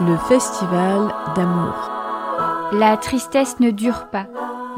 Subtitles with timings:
[0.00, 1.90] le festival d'amour.
[2.72, 4.26] La tristesse ne dure pas,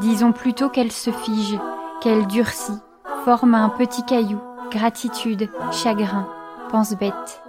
[0.01, 1.59] disons plutôt qu'elle se fige,
[2.01, 2.79] qu'elle durcit,
[3.25, 6.29] forme un petit caillou, gratitude, chagrin,
[6.71, 7.43] pense bête.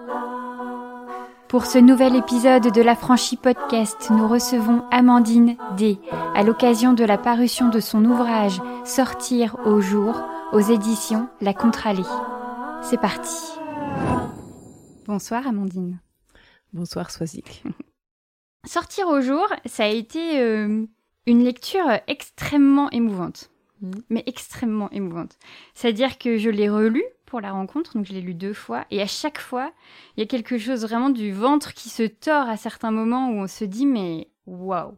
[1.47, 5.99] Pour ce nouvel épisode de la Franchie Podcast, nous recevons Amandine D.
[6.35, 10.21] à l'occasion de la parution de son ouvrage Sortir au jour
[10.53, 12.03] aux éditions La Contralée.
[12.81, 13.59] C'est parti.
[15.07, 15.99] Bonsoir Amandine.
[16.73, 17.63] Bonsoir Soisic.
[18.67, 20.85] Sortir au jour, ça a été euh,
[21.25, 23.49] une lecture extrêmement émouvante.
[23.81, 23.91] Mm.
[24.09, 25.37] Mais extrêmement émouvante.
[25.73, 29.01] C'est-à-dire que je l'ai relu pour la rencontre, donc je l'ai lu deux fois, et
[29.01, 29.71] à chaque fois,
[30.17, 33.35] il y a quelque chose vraiment du ventre qui se tord à certains moments où
[33.35, 34.95] on se dit mais waouh.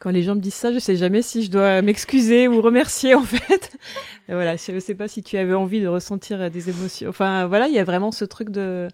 [0.00, 3.14] Quand les gens me disent ça, je sais jamais si je dois m'excuser ou remercier
[3.14, 3.76] en fait.
[4.28, 7.08] Et voilà, je ne sais pas si tu avais envie de ressentir des émotions.
[7.08, 8.88] Enfin voilà, il y a vraiment ce truc de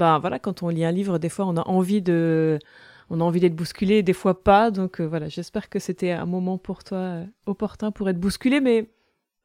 [0.00, 2.58] ben voilà, quand on lit un livre, des fois on a envie de
[3.10, 4.70] on a envie d'être bousculé, des fois pas.
[4.70, 8.60] Donc euh, voilà, j'espère que c'était un moment pour toi euh, opportun pour être bousculé,
[8.60, 8.90] mais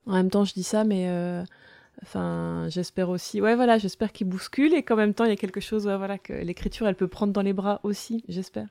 [0.08, 1.44] en même temps je dis ça, mais euh,
[2.04, 5.36] enfin j'espère aussi, ouais voilà, j'espère qu'il bouscule et qu'en même temps il y a
[5.36, 8.68] quelque chose, voilà, que l'écriture elle peut prendre dans les bras aussi, j'espère.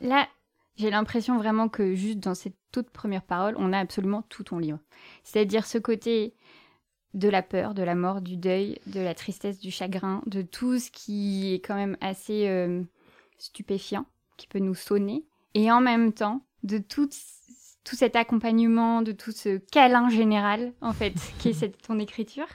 [0.00, 0.26] Là,
[0.74, 4.58] j'ai l'impression vraiment que juste dans cette toute première parole, on a absolument tout ton
[4.58, 4.80] livre.
[5.22, 6.34] C'est-à-dire ce côté
[7.14, 10.78] de la peur, de la mort, du deuil, de la tristesse, du chagrin, de tout
[10.78, 12.82] ce qui est quand même assez euh,
[13.38, 14.06] stupéfiant,
[14.36, 17.08] qui peut nous sonner, et en même temps de tout,
[17.84, 22.48] tout cet accompagnement, de tout ce câlin général, en fait, qui est cette, ton écriture.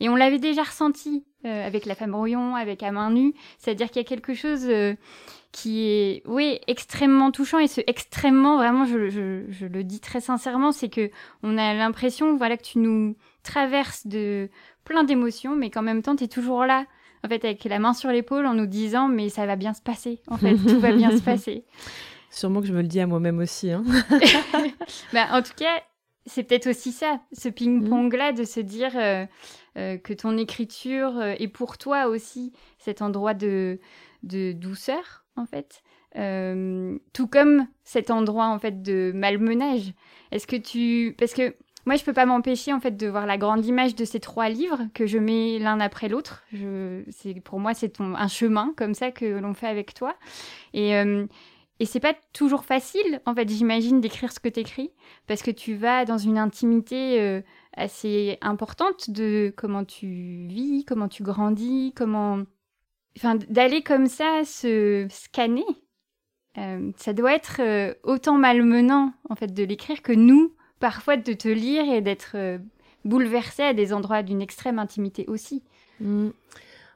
[0.00, 3.88] Et on l'avait déjà ressenti euh, avec La femme brouillon, avec À main nue, c'est-à-dire
[3.90, 4.94] qu'il y a quelque chose euh,
[5.54, 10.20] qui est, oui, extrêmement touchant, et ce extrêmement, vraiment, je, je, je le dis très
[10.20, 11.12] sincèrement, c'est que
[11.44, 14.50] on a l'impression, voilà, que tu nous traverses de
[14.82, 16.86] plein d'émotions, mais qu'en même temps, tu es toujours là,
[17.22, 19.80] en fait, avec la main sur l'épaule, en nous disant, mais ça va bien se
[19.80, 21.64] passer, en fait, tout va bien se passer.
[22.30, 23.70] Sûrement que je me le dis à moi-même aussi.
[23.70, 23.84] Hein.
[25.12, 25.80] bah, en tout cas,
[26.26, 29.24] c'est peut-être aussi ça, ce ping-pong-là, de se dire euh,
[29.76, 33.78] euh, que ton écriture euh, est pour toi aussi cet endroit de,
[34.24, 35.82] de douceur, en fait.
[36.16, 39.92] Euh, tout comme cet endroit, en fait, de malmenage.
[40.32, 41.14] Est-ce que tu...
[41.18, 41.54] Parce que
[41.86, 44.48] moi, je peux pas m'empêcher en fait de voir la grande image de ces trois
[44.48, 46.42] livres que je mets l'un après l'autre.
[46.52, 50.16] Je, c'est pour moi, c'est un chemin comme ça que l'on fait avec toi.
[50.72, 51.26] Et euh,
[51.80, 54.92] et c'est pas toujours facile, en fait, j'imagine, d'écrire ce que t'écris,
[55.26, 57.40] parce que tu vas dans une intimité euh,
[57.76, 62.44] assez importante de comment tu vis, comment tu grandis, comment,
[63.16, 65.64] enfin, d'aller comme ça se scanner.
[66.58, 71.32] Euh, ça doit être euh, autant malmenant, en fait, de l'écrire que nous, parfois de
[71.32, 72.58] te lire et d'être euh,
[73.04, 75.62] bouleversé à des endroits d'une extrême intimité aussi.
[76.00, 76.28] Mm.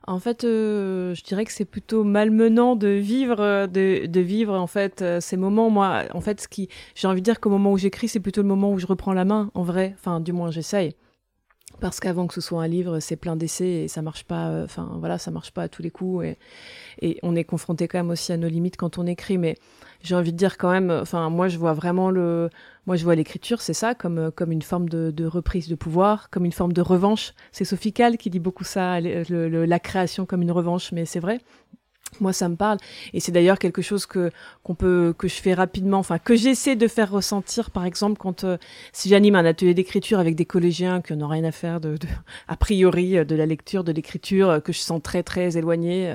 [0.07, 4.67] En fait, euh, je dirais que c'est plutôt malmenant de vivre, de, de vivre en
[4.67, 5.69] fait ces moments.
[5.69, 8.41] Moi, en fait, ce qui, j'ai envie de dire qu'au moment où j'écris, c'est plutôt
[8.41, 9.95] le moment où je reprends la main, en vrai.
[9.99, 10.95] Enfin, du moins, j'essaye.
[11.81, 14.49] Parce qu'avant que ce soit un livre, c'est plein d'essais et ça marche pas.
[14.49, 16.25] euh, Enfin, voilà, ça marche pas à tous les coups
[17.01, 19.39] et, on est confronté quand même aussi à nos limites quand on écrit.
[19.39, 19.57] Mais
[20.03, 20.91] j'ai envie de dire quand même.
[20.91, 22.51] Enfin, moi, je vois vraiment le.
[22.87, 26.31] Moi, je vois l'écriture, c'est ça, comme euh, comme une forme de, reprise de pouvoir,
[26.31, 27.33] comme une forme de revanche.
[27.53, 31.41] C'est Sophie qui dit beaucoup ça, la création comme une revanche, mais c'est vrai.
[32.21, 32.79] Moi, ça me parle,
[33.13, 34.31] et c'est d'ailleurs quelque chose que
[34.63, 38.45] qu'on peut que je fais rapidement, enfin que j'essaie de faire ressentir, par exemple, quand
[38.45, 38.57] euh,
[38.93, 42.09] si j'anime un atelier d'écriture avec des collégiens qui n'ont rien à faire de, de
[42.49, 46.13] a priori euh, de la lecture, de l'écriture, euh, que je sens très très éloignés,
[46.13, 46.15] euh,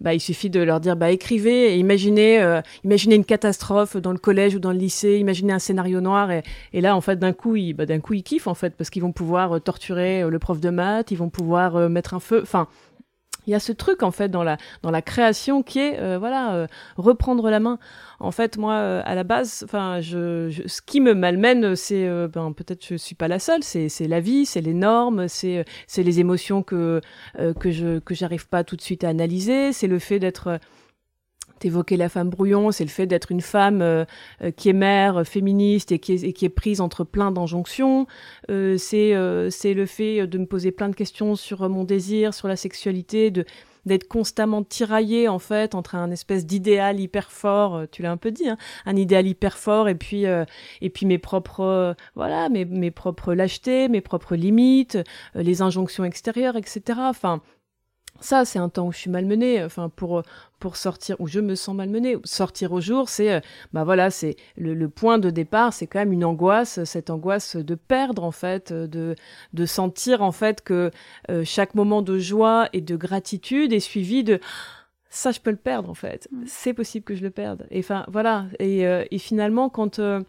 [0.00, 2.40] bah il suffit de leur dire bah écrivez, et imaginez
[2.84, 6.80] imaginez une catastrophe dans le collège ou dans le lycée, imaginez un scénario noir, et,
[6.80, 9.02] là en fait d'un coup ils bah, d'un coup ils kiffent en fait parce qu'ils
[9.02, 12.68] vont pouvoir torturer le prof de maths, ils vont pouvoir mettre un feu, enfin
[13.46, 16.18] il y a ce truc en fait dans la dans la création qui est euh,
[16.18, 16.66] voilà euh,
[16.96, 17.78] reprendre la main.
[18.20, 22.06] En fait moi euh, à la base enfin je, je- ce qui me malmène c'est
[22.06, 25.58] euh, ben peut-être je suis pas la seule c'est la vie c'est les normes c'est
[25.58, 27.00] euh, c'est les émotions que
[27.40, 30.60] euh, que je que j'arrive pas tout de suite à analyser c'est le fait d'être
[31.62, 34.04] T'évoquais la femme brouillon, c'est le fait d'être une femme euh,
[34.42, 37.30] euh, qui est mère, euh, féministe et qui est, et qui est prise entre plein
[37.30, 38.08] d'injonctions.
[38.50, 41.84] Euh, c'est euh, c'est le fait de me poser plein de questions sur euh, mon
[41.84, 43.44] désir, sur la sexualité, de
[43.86, 48.32] d'être constamment tiraillée en fait entre un espèce d'idéal hyper fort, tu l'as un peu
[48.32, 52.90] dit, hein, un idéal hyper fort et puis et puis mes propres voilà mes mes
[52.92, 54.98] propres lâchetés, mes propres limites,
[55.34, 56.98] les injonctions extérieures, etc.
[57.02, 57.40] Enfin
[58.20, 59.62] ça, c'est un temps où je suis malmenée.
[59.64, 60.22] Enfin, pour
[60.60, 62.16] pour sortir, où je me sens malmenée.
[62.22, 63.40] Sortir au jour, c'est, euh,
[63.72, 67.56] bah voilà, c'est le, le point de départ, c'est quand même une angoisse, cette angoisse
[67.56, 69.16] de perdre en fait, euh, de
[69.52, 70.92] de sentir en fait que
[71.30, 74.38] euh, chaque moment de joie et de gratitude est suivi de
[75.12, 76.28] ça je peux le perdre en fait.
[76.32, 76.44] Mm.
[76.46, 77.66] C'est possible que je le perde.
[77.70, 78.46] Et enfin voilà.
[78.58, 80.20] Et, euh, et finalement quand euh,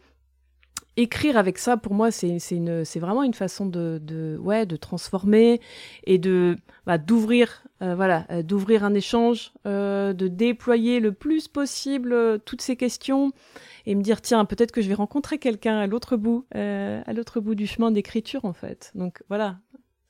[0.98, 5.60] écrire avec ça pour moi c'est vraiment une façon de, de transformer
[6.06, 12.62] et de bah, d'ouvrir euh, voilà d'ouvrir un échange de déployer le plus possible toutes
[12.62, 13.31] ces questions
[13.86, 17.40] et me dire tiens peut-être que je vais rencontrer quelqu'un à l'autre bout à l'autre
[17.40, 18.92] bout du chemin d'écriture en fait.
[18.95, 19.57] Donc voilà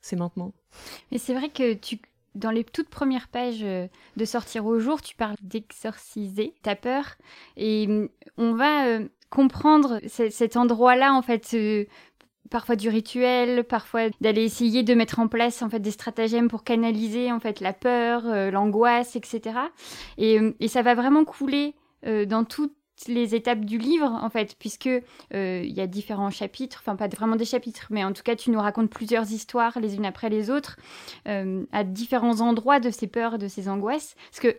[0.00, 0.52] c'est maintenant.
[1.10, 1.98] Mais c'est vrai que tu
[2.34, 3.86] dans les toutes premières pages euh,
[4.16, 6.54] de Sortir au jour, tu parles d'exorciser.
[6.62, 7.16] Ta peur.
[7.56, 11.56] Et mm, on va euh, comprendre cet endroit-là, en fait,
[12.50, 16.62] parfois du rituel, parfois d'aller essayer de mettre en place en fait des stratagèmes pour
[16.62, 19.58] canaliser en fait la peur, euh, l'angoisse, etc.
[20.18, 20.38] Et,
[20.68, 21.74] ça va vraiment couler
[22.26, 22.70] dans tout
[23.08, 27.08] les étapes du livre, en fait, puisque euh, il y a différents chapitres, enfin pas
[27.08, 30.30] vraiment des chapitres, mais en tout cas tu nous racontes plusieurs histoires les unes après
[30.30, 30.76] les autres,
[31.28, 34.14] euh, à différents endroits de ces peurs, de ces angoisses.
[34.30, 34.58] Parce que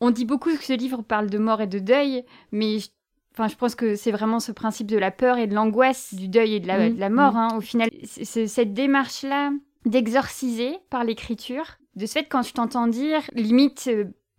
[0.00, 2.88] on dit beaucoup que ce livre parle de mort et de deuil, mais je,
[3.34, 6.28] enfin, je pense que c'est vraiment ce principe de la peur et de l'angoisse, du
[6.28, 7.12] deuil et de la, mmh.
[7.12, 7.34] mort.
[7.34, 7.36] Mmh.
[7.36, 7.48] Hein.
[7.56, 9.50] Au final, c'est cette démarche-là
[9.84, 11.78] d'exorciser par l'écriture.
[11.96, 13.90] De ce fait, quand je t'entends dire, limite,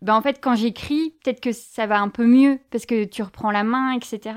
[0.01, 3.24] bah, en fait, quand j'écris, peut-être que ça va un peu mieux parce que tu
[3.24, 4.36] reprends la main, etc.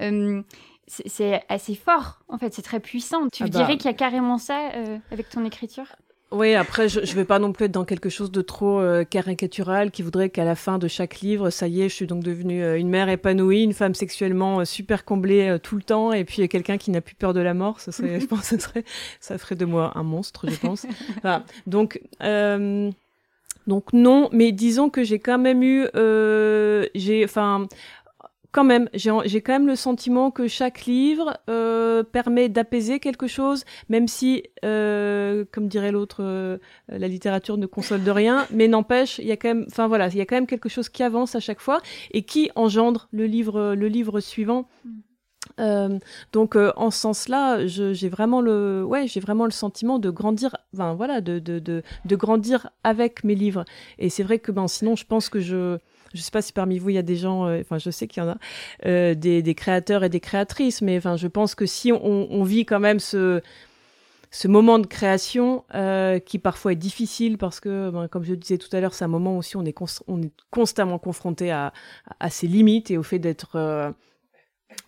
[0.00, 0.42] Euh,
[0.86, 3.28] c'est assez fort, en fait, c'est très puissant.
[3.28, 3.58] Tu ah bah.
[3.58, 5.86] dirais qu'il y a carrément ça euh, avec ton écriture?
[6.32, 9.04] Oui, après, je, je vais pas non plus être dans quelque chose de trop euh,
[9.04, 12.22] caricatural qui voudrait qu'à la fin de chaque livre, ça y est, je suis donc
[12.22, 16.78] devenue une mère épanouie, une femme sexuellement super comblée tout le temps, et puis quelqu'un
[16.78, 17.80] qui n'a plus peur de la mort.
[17.80, 18.84] Ça serait, je pense, ça serait,
[19.20, 20.86] ça ferait de moi un monstre, je pense.
[21.22, 21.44] Voilà.
[21.66, 22.00] Donc,
[23.66, 27.68] donc non, mais disons que j'ai quand même eu, euh, j'ai, enfin,
[28.52, 33.64] quand même, j'ai quand même le sentiment que chaque livre euh, permet d'apaiser quelque chose,
[33.88, 36.58] même si, euh, comme dirait l'autre, euh,
[36.88, 40.08] la littérature ne console de rien, mais n'empêche, il y a quand même, enfin voilà,
[40.08, 41.80] il y a quand même quelque chose qui avance à chaque fois
[42.10, 44.68] et qui engendre le livre, le livre suivant.
[44.84, 44.90] Mm.
[45.58, 45.98] Euh,
[46.32, 50.56] donc euh, en ce sens-là, j'ai vraiment le, ouais, j'ai vraiment le sentiment de grandir,
[50.74, 53.64] enfin voilà, de, de, de, de grandir avec mes livres.
[53.98, 55.78] Et c'est vrai que ben sinon, je pense que je,
[56.14, 58.06] je sais pas si parmi vous il y a des gens, euh, enfin je sais
[58.06, 58.36] qu'il y en a,
[58.86, 62.42] euh, des, des, créateurs et des créatrices, mais enfin je pense que si on, on
[62.44, 63.42] vit quand même ce
[64.30, 68.58] ce moment de création euh, qui parfois est difficile parce que, ben, comme je disais
[68.58, 69.76] tout à l'heure, c'est un moment aussi où on est,
[70.06, 71.72] on est constamment confronté à,
[72.20, 73.90] à, ses limites et au fait d'être euh,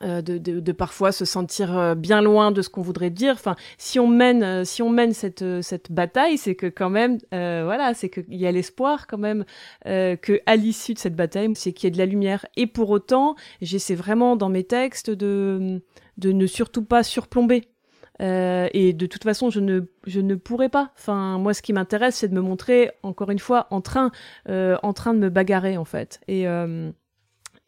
[0.03, 3.35] de, de, de, parfois se sentir euh, bien loin de ce qu'on voudrait dire.
[3.35, 7.19] Enfin, si on mène, euh, si on mène cette, cette bataille, c'est que quand même,
[7.31, 9.45] voilà, c'est qu'il y a l'espoir quand même
[9.85, 12.47] que à l'issue de cette bataille, c'est qu'il y ait de la lumière.
[12.57, 15.83] Et pour autant, j'essaie vraiment dans mes textes de,
[16.19, 17.69] de ne surtout pas surplomber.
[18.21, 20.93] et de toute façon, je ne, je ne pourrais pas.
[20.99, 24.11] Enfin, moi, ce qui m'intéresse, c'est de me montrer encore une fois en train,
[24.49, 26.21] en train de me bagarrer en fait.
[26.29, 26.47] Et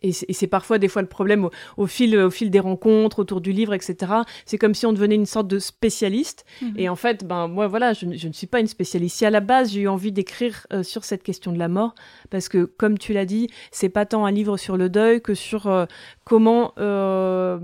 [0.04, 3.52] et c'est parfois des fois le problème au, fil, au fil des rencontres, autour du
[3.52, 4.12] livre, etc.
[4.44, 6.44] C'est comme si on devenait une sorte de spécialiste.
[6.60, 6.74] Mhm.
[6.76, 9.16] Et en fait, ben moi voilà, je, ne suis pas une spécialiste.
[9.16, 11.94] Si à la base j'ai eu envie d'écrire euh, sur cette question de la mort,
[12.30, 15.34] parce que comme tu l'as dit, c'est pas tant un livre sur le deuil que
[15.34, 15.86] sur euh,
[16.24, 17.58] comment euh,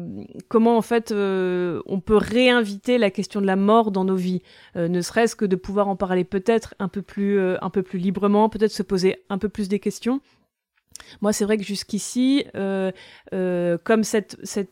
[0.48, 4.42] comment en fait on peut réinviter la question de la mort dans nos vies,
[4.76, 8.48] ne serait-ce que de pouvoir en parler peut-être un peu plus un peu plus librement,
[8.48, 10.20] peut-être se poser un peu plus des questions.
[11.20, 12.92] Moi, c'est vrai que jusqu'ici, euh,
[13.32, 14.02] euh, comme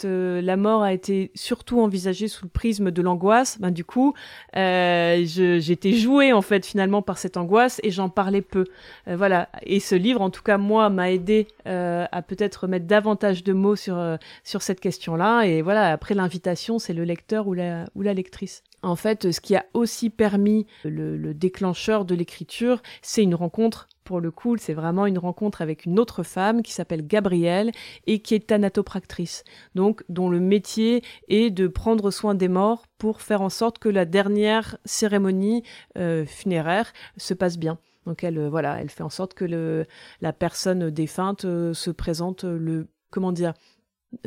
[0.04, 4.14] euh, la mort a été surtout envisagée sous le prisme de l'angoisse, ben du coup,
[4.54, 8.64] j'étais jouée en fait finalement par cette angoisse et j'en parlais peu.
[9.06, 9.48] Voilà.
[9.62, 13.76] Et ce livre, en tout cas moi, m'a aidé à peut-être mettre davantage de mots
[13.76, 13.98] sur
[14.44, 15.42] sur cette question-là.
[15.42, 15.90] Et voilà.
[15.92, 18.62] Après l'invitation, c'est le lecteur ou la ou la lectrice.
[18.82, 23.88] En fait, ce qui a aussi permis le, le déclencheur de l'écriture, c'est une rencontre
[24.08, 27.72] pour le coup, c'est vraiment une rencontre avec une autre femme qui s'appelle Gabrielle
[28.06, 29.44] et qui est thanatopractrice.
[29.74, 33.90] Donc, dont le métier est de prendre soin des morts pour faire en sorte que
[33.90, 35.62] la dernière cérémonie
[35.98, 37.78] euh, funéraire se passe bien.
[38.06, 39.84] Donc elle, euh, voilà, elle fait en sorte que
[40.22, 43.52] la personne défunte euh, se présente le, comment dire,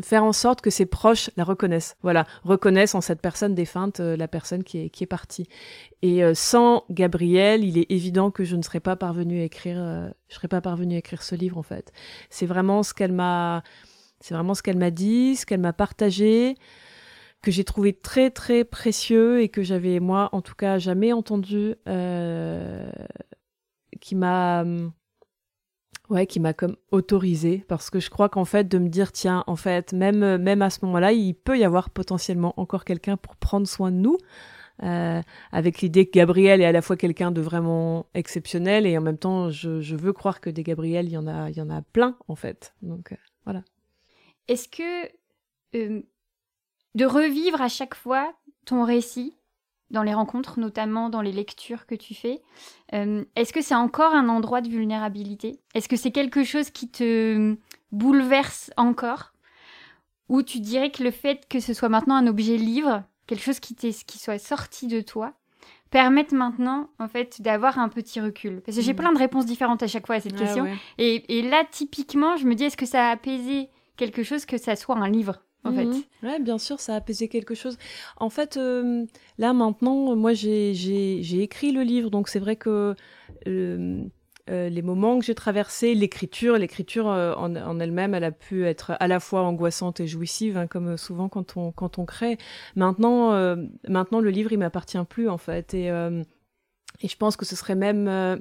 [0.04, 1.98] faire en sorte que ses proches la reconnaissent.
[2.02, 5.48] Voilà, reconnaissent en cette personne défunte euh, la personne qui est, qui est partie.
[6.02, 9.78] Et euh, sans Gabriel, il est évident que je ne serais pas parvenue à écrire,
[9.80, 11.92] euh, je serais pas parvenue à écrire ce livre en fait.
[12.30, 13.64] C'est vraiment ce qu'elle m'a,
[14.20, 16.56] c'est vraiment ce qu'elle m'a dit, ce qu'elle m'a partagé,
[17.42, 21.76] que j'ai trouvé très très précieux et que j'avais moi en tout cas jamais entendu,
[24.00, 24.64] qui m'a
[26.12, 29.46] Ouais, qui m'a comme autorisé parce que je crois qu'en fait de me dire tiens
[29.48, 33.38] en fait même même à ce moment-là il peut y avoir potentiellement encore quelqu'un pour
[33.38, 34.18] prendre soin de nous
[34.82, 39.18] avec l'idée que Gabriel est à la fois quelqu'un de vraiment exceptionnel et en même
[39.18, 41.70] temps, je, je, veux croire que des Gabriel, il y en a, il y en
[41.70, 42.74] a plein en fait.
[42.82, 43.16] Donc
[43.46, 43.64] voilà.
[44.48, 45.12] Est-ce que
[45.74, 48.34] de revivre à chaque fois
[48.66, 49.38] ton récit,
[49.92, 52.42] dans les rencontres, notamment dans les lectures que tu fais.
[52.94, 55.60] Euh, est-ce que c'est encore un endroit de vulnérabilité?
[55.76, 57.56] Est-ce que c'est quelque chose qui te
[57.92, 59.34] bouleverse encore?
[60.30, 63.60] Ou tu dirais que le fait que ce soit maintenant un objet livre, quelque chose
[63.60, 65.34] qui, qui soit sorti de toi,
[65.90, 68.62] permette maintenant en fait d'avoir un petit recul?
[68.62, 68.98] Parce que j'ai mmh.
[68.98, 70.66] plein de réponses différentes à chaque fois à cette question.
[70.98, 74.58] Et, et, là, typiquement, je me dis, est-ce que ça a apaisé quelque chose que
[74.58, 75.42] ça soit un livre?
[75.64, 75.86] En fait.
[75.86, 76.04] Mhm.
[76.24, 77.78] Ouais, bien sûr, ça a apaisé quelque chose.
[78.18, 79.06] En fait, euh,
[79.38, 82.96] là maintenant, moi j'ai écrit le livre, donc c'est vrai que
[83.48, 84.04] euh,
[84.50, 89.08] euh, les moments que j'ai traversés, l'écriture, l'écriture en, elle-même, elle a pu être à
[89.08, 92.38] la fois angoissante et jouissive, hein, comme souvent quand on crée.
[92.76, 93.56] Maintenant,
[93.88, 98.40] maintenant le livre il m'appartient plus en fait, et je pense que ce serait même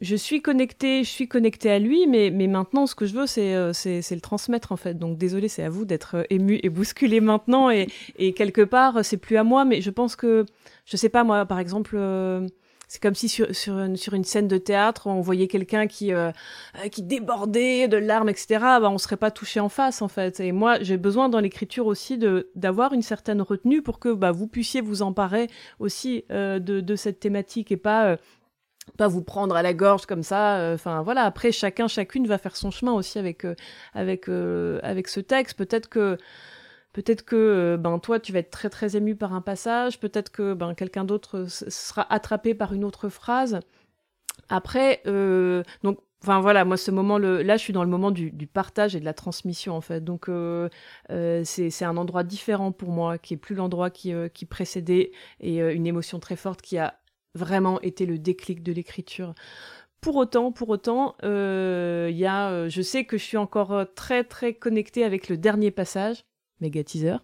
[0.00, 3.26] je suis connectée, je suis connectée à lui, mais, mais maintenant, ce que je veux,
[3.26, 4.94] c'est, euh, c'est, le transmettre, en fait.
[4.94, 7.70] Donc, désolé, c'est à vous d'être euh, ému et bousculé maintenant.
[7.70, 10.46] Et, et quelque part, c'est plus à moi, mais je pense que,
[10.84, 12.46] je sais pas, moi, par exemple, euh,
[12.86, 16.10] c'est comme si sur, sur, une, sur une scène de théâtre, on voyait quelqu'un qui,
[16.90, 18.46] qui débordait de larmes, etc.
[18.60, 20.40] Bah, on serait pas touché en face, en fait.
[20.40, 24.32] Et moi, j'ai besoin dans l'écriture aussi de, d'avoir une certaine retenue pour que bah,
[24.32, 25.48] vous puissiez vous emparer
[25.80, 28.16] aussi de, de cette thématique et pas
[28.96, 30.58] pas vous prendre à la gorge comme ça.
[30.58, 31.22] Euh, enfin voilà.
[31.22, 33.54] Après, chacun, chacune va faire son chemin aussi avec euh,
[33.96, 35.56] euh, ce texte.
[35.56, 36.18] Peut-être que
[36.92, 40.00] peut-être que ben toi tu vas être très très ému par un passage.
[40.00, 43.60] Peut-être que ben quelqu'un d'autre sera attrapé par une autre phrase.
[44.48, 45.02] Après,
[45.82, 49.00] donc Enfin voilà, moi ce moment, là je suis dans le moment du, partage et
[49.00, 50.02] de la transmission en fait.
[50.02, 50.28] Donc
[51.08, 56.18] c'est un endroit différent pour moi, qui est plus l'endroit qui précédait et une émotion
[56.18, 56.98] très forte qui a
[57.38, 59.34] vraiment été le déclic de l'écriture.
[60.00, 64.54] Pour autant, pour autant, euh, euh, je sais que je suis encore euh, très très
[64.54, 66.24] connectée avec le dernier passage,
[66.60, 67.16] méga teaser,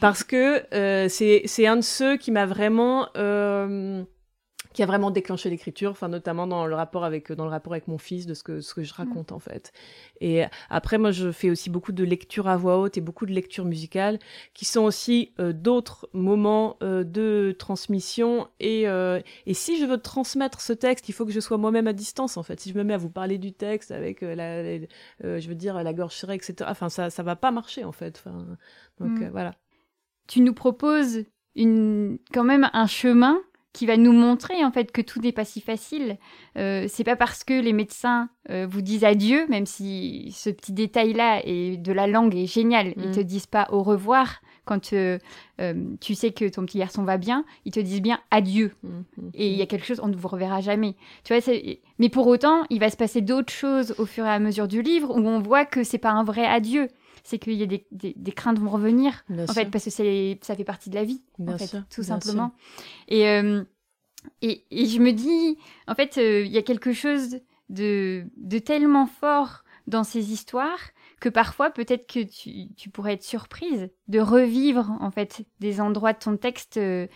[0.00, 0.62] parce que
[1.08, 3.08] c'est un de ceux qui m'a vraiment
[4.74, 7.86] qui a vraiment déclenché l'écriture, enfin notamment dans le rapport avec dans le rapport avec
[7.86, 8.96] mon fils de ce que ce que je mm.
[8.96, 9.72] raconte en fait.
[10.20, 13.32] Et après moi je fais aussi beaucoup de lectures à voix haute et beaucoup de
[13.32, 14.18] lectures musicales
[14.52, 19.98] qui sont aussi euh, d'autres moments euh, de transmission et euh, et si je veux
[19.98, 22.58] transmettre ce texte, il faut que je sois moi-même à distance en fait.
[22.58, 25.92] Si je me mets à vous parler du texte avec la, je veux dire la
[25.94, 26.68] gorge serrée etc.
[26.68, 28.20] Enfin ça ça va pas marcher en fait.
[28.24, 28.44] Enfin
[28.98, 29.28] donc mm.
[29.30, 29.54] voilà.
[30.26, 33.40] Tu nous proposes une quand même un chemin
[33.74, 36.16] qui va nous montrer en fait que tout n'est pas si facile.
[36.56, 40.72] Euh, c'est pas parce que les médecins euh, vous disent adieu, même si ce petit
[40.72, 43.14] détail-là et de la langue est génial, ils mm.
[43.14, 45.18] te disent pas au revoir quand euh,
[46.00, 48.70] tu sais que ton petit garçon va bien, ils te disent bien adieu.
[48.82, 50.94] Mm, mm, et il y a quelque chose, on ne vous reverra jamais.
[51.24, 51.54] Tu vois,
[51.98, 54.82] mais pour autant, il va se passer d'autres choses au fur et à mesure du
[54.82, 56.88] livre où on voit que c'est pas un vrai adieu
[57.24, 60.64] c'est qu'il y a des, des, craintes vont revenir, en fait, parce que ça fait
[60.64, 62.52] partie de la vie, en fait, tout simplement.
[63.08, 63.64] Et, euh,
[64.42, 67.38] et, et, je me dis, en fait, euh, il y a quelque chose
[67.70, 70.80] de, de tellement fort dans ces histoires
[71.18, 76.12] que parfois, peut-être que tu, tu, pourrais être surprise de revivre, en fait, des endroits
[76.12, 77.06] de ton texte, euh,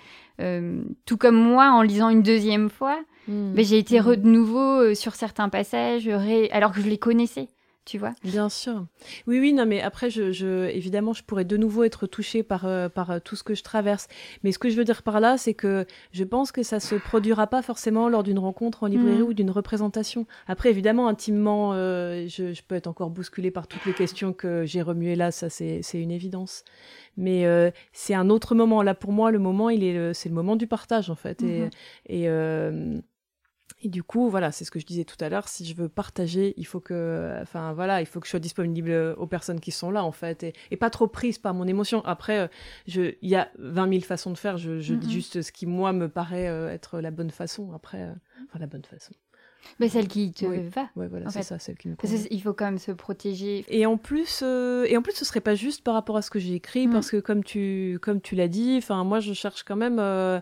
[1.05, 2.99] tout comme moi, en lisant une deuxième fois.
[3.27, 3.53] Hmm.
[3.53, 4.17] Ben, j'ai été hmm.
[4.17, 6.09] de nouveau sur certains passages,
[6.51, 7.49] alors que je les connaissais
[7.89, 8.13] tu vois.
[8.23, 8.85] Bien sûr.
[9.27, 12.67] Oui, oui, non, mais après, je, je évidemment, je pourrais de nouveau être touchée par,
[12.67, 14.09] euh, par euh, tout ce que je traverse.
[14.45, 16.97] Mais ce que je veux dire par là, c'est que je pense que ça se
[16.97, 19.29] produira pas forcément lors d'une rencontre en librairie mm.
[19.29, 20.27] ou d'une représentation.
[20.47, 24.67] Après, évidemment, intimement, euh, je, je, peux être encore bousculée par toutes les questions que
[24.67, 26.65] j'ai remuées là, ça c'est une évidence.
[27.17, 28.83] Mais c'est un autre moment.
[28.83, 31.43] Là, pour moi, le moment, il est, c'est le moment du partage en fait.
[31.43, 33.01] Et, mm-hmm.
[33.01, 33.03] et
[33.81, 35.49] et du coup, voilà, c'est ce que je disais tout à l'heure.
[35.49, 39.15] Si je veux partager, il faut que, enfin voilà, il faut que je sois disponible
[39.17, 42.05] aux personnes qui sont là en fait, et, pas trop prise par mon émotion.
[42.05, 42.49] Après, euh,
[42.87, 44.59] je, il y a 20 000 façons de faire.
[44.59, 47.73] Je, je dis juste ce qui moi me paraît euh, être la bonne façon.
[47.73, 48.13] Après, euh,
[48.49, 49.13] enfin la bonne façon.
[49.81, 50.89] Mais celle qui te va.
[50.97, 51.97] Ouais, voilà, c'est ça, celle qui me
[52.31, 53.65] Il faut quand même se protéger.
[53.69, 56.31] Et en plus, euh, et en plus, ce serait pas juste par rapport à ce
[56.31, 56.93] que j'ai écrit, mm.
[56.93, 60.41] parce que comme tu, comme tu l'as dit, enfin, moi, je cherche quand même, euh,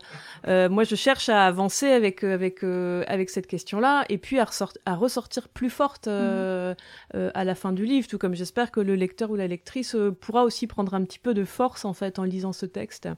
[0.48, 4.46] euh, moi, je cherche à avancer avec, avec, avec cette question-là, et puis à,
[4.86, 6.74] à ressortir plus forte mm.
[7.14, 10.44] à la fin du livre, tout comme j'espère que le lecteur ou la lectrice pourra
[10.44, 13.08] aussi prendre un petit peu de force en fait en lisant ce texte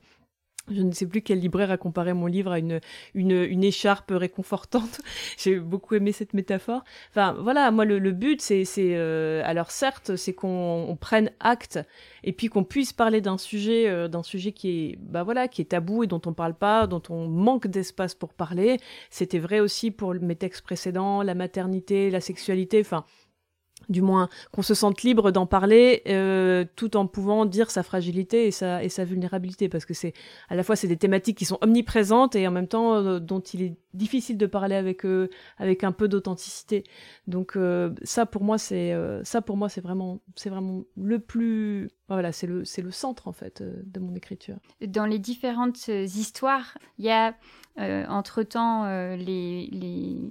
[0.71, 2.81] je ne sais plus quel libraire a comparé mon livre à une,
[3.15, 5.01] une, une écharpe réconfortante.
[5.39, 6.85] J'ai beaucoup aimé cette métaphore.
[7.11, 11.79] Enfin, voilà, moi, le, le but, c'est, c'est euh, alors certes, c'est qu'on prenne acte
[12.25, 15.63] et puis qu'on puisse parler d'un sujet, euh, d'un sujet qui est, bah voilà, qui
[15.63, 18.79] est tabou et dont on parle pas, dont on manque d'espace pour parler.
[19.11, 22.81] C'était vrai aussi pour mes textes précédents, la maternité, la sexualité.
[22.81, 23.05] Enfin,
[23.89, 28.47] du moins qu'on se sente libre d'en parler euh, tout en pouvant dire sa fragilité
[28.47, 29.69] et sa, et sa vulnérabilité.
[29.69, 30.13] Parce que c'est
[30.49, 33.41] à la fois c'est des thématiques qui sont omniprésentes et en même temps euh, dont
[33.41, 36.85] il est difficile de parler avec eux avec un peu d'authenticité.
[37.27, 41.91] Donc euh, ça pour moi c'est ça pour moi c'est vraiment c'est vraiment le plus
[42.09, 44.57] voilà c'est le c'est le centre en fait de mon écriture.
[44.87, 47.35] Dans les différentes histoires il y a
[47.79, 49.69] euh, entre-temps, euh, les,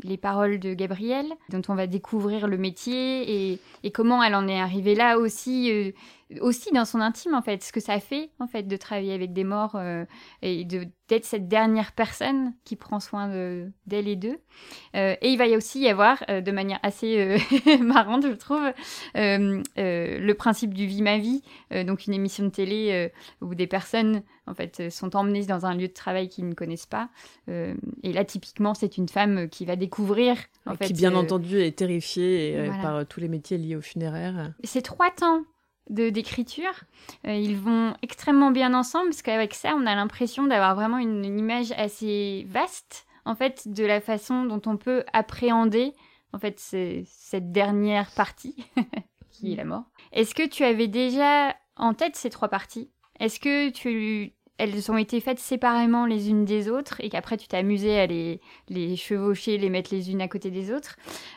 [0.04, 4.48] les, paroles de Gabrielle, dont on va découvrir le métier et, et comment elle en
[4.48, 5.92] est arrivée là aussi, euh,
[6.42, 9.34] aussi dans son intime en fait, ce que ça fait en fait de travailler avec
[9.34, 10.06] des morts euh,
[10.42, 13.30] et d'être cette dernière personne qui prend soin
[13.86, 14.38] d'elle et d'eux.
[14.96, 17.38] Euh, et il va y aussi y avoir, euh, de manière assez
[17.82, 18.64] marrante je trouve,
[19.16, 21.44] le principe du vie ma vie,
[21.86, 25.88] donc une émission de télé où des personnes en fait sont emmenées dans un lieu
[25.88, 27.10] de travail qu'ils ne connaissent pas.
[27.48, 32.70] et là typiquement c'est une femme qui va découvrir en qui bien entendu est terrifiée
[32.82, 34.54] par tous les métiers liés au funéraire.
[34.64, 35.44] C'est trois temps
[35.90, 36.84] d'écriture.
[37.26, 41.26] Euh, ils vont extrêmement bien ensemble parce qu'avec ça, on a l'impression d'avoir vraiment une,
[41.26, 45.94] image assez vaste en fait de la façon dont on peut appréhender
[46.34, 48.56] en fait cette dernière partie
[49.32, 49.86] qui est la mort.
[50.12, 52.90] Est-ce que tu avais déjà en tête ces trois parties?
[53.20, 57.48] Est-ce que tu elles ont été faites séparément les unes des autres et qu'après tu
[57.48, 60.96] t'es amusé à les, les chevaucher, les mettre les unes à côté des autres.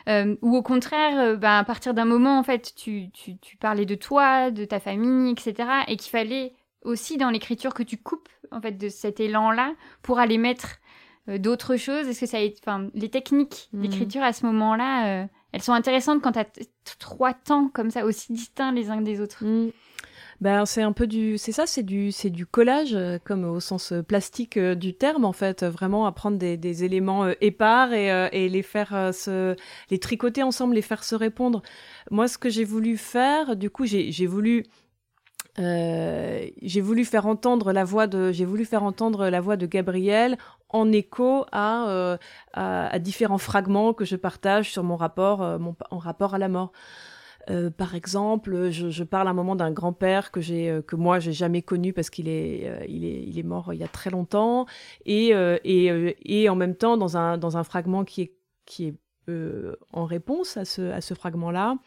[0.09, 3.57] Euh, ou au contraire, euh, bah, à partir d'un moment, en fait, tu, tu, tu,
[3.57, 5.69] parlais de toi, de ta famille, etc.
[5.87, 10.17] Et qu'il fallait aussi dans l'écriture que tu coupes en fait de cet élan-là pour
[10.17, 10.77] aller mettre
[11.29, 12.07] euh, d'autres choses.
[12.07, 13.81] Est-ce que ça, enfin, les techniques mmh.
[13.81, 16.47] d'écriture à ce moment-là, elles sont intéressantes quand tu as
[16.97, 19.45] trois temps comme ça aussi distincts les uns des autres?
[19.45, 19.71] Mmh.
[20.41, 23.59] Ben, c'est un peu du, c'est ça, c'est du, c'est du collage, euh, comme au
[23.59, 28.07] sens euh, plastique euh, du terme, en fait, vraiment apprendre des, des éléments épars et,
[28.31, 29.55] et les faire se,
[29.91, 31.61] les tricoter ensemble, les faire se répondre.
[32.09, 34.65] Moi, ce que j'ai voulu faire, du coup, j'ai, j'ai voulu,
[35.59, 39.67] euh, j'ai voulu faire entendre la voix de, j'ai voulu faire entendre la voix de
[39.67, 42.17] Gabriel en écho à,
[42.53, 46.47] à, à, différents fragments que je partage sur mon rapport, mon, en rapport à la
[46.49, 46.71] mort.
[47.49, 50.95] Euh, par exemple, je, je, parle à un moment d'un grand-père que j'ai, euh, que
[50.95, 53.83] moi j'ai jamais connu parce qu'il est, euh, il est, il est mort il y
[53.83, 54.65] a très longtemps,
[55.05, 55.29] et
[55.63, 58.33] et, et en même temps dans un dans un fragment qui est
[58.65, 58.95] qui est
[59.93, 61.77] en réponse à ce à ce fragment-là,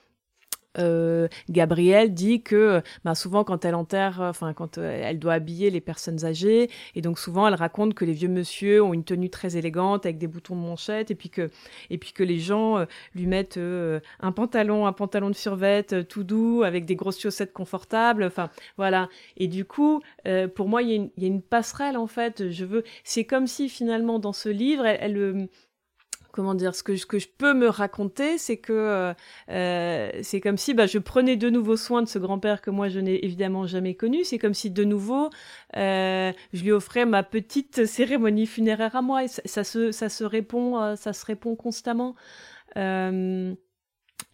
[0.79, 5.71] euh, Gabrielle dit que bah, souvent quand elle enterre, enfin quand euh, elle doit habiller
[5.71, 9.31] les personnes âgées, et donc souvent elle raconte que les vieux monsieur ont une tenue
[9.31, 11.51] très élégante avec des boutons de manchette, et puis que
[11.91, 12.85] et puis que les gens euh,
[13.15, 18.25] lui mettent un pantalon, un pantalon de survette tout doux avec des grosses chaussettes confortables,
[18.25, 19.09] enfin voilà.
[19.37, 20.01] Et du coup,
[20.55, 22.51] pour moi il y, y, a une passerelle en fait.
[22.51, 25.49] Je veux, c'est comme si finalement dans ce livre, elle, elle
[26.35, 29.15] comment dire, ce que, je peux me raconter, c'est que euh,
[29.51, 32.89] euh, c'est comme si bah, je prenais de nouveau soin de ce grand-père que moi
[32.89, 34.25] je n'ai évidemment jamais connu.
[34.25, 35.31] C'est comme si de nouveau
[35.77, 39.23] euh, je lui offrais ma petite cérémonie funéraire à moi.
[39.23, 42.17] Et ça, se, ça se répond, ça se répond constamment.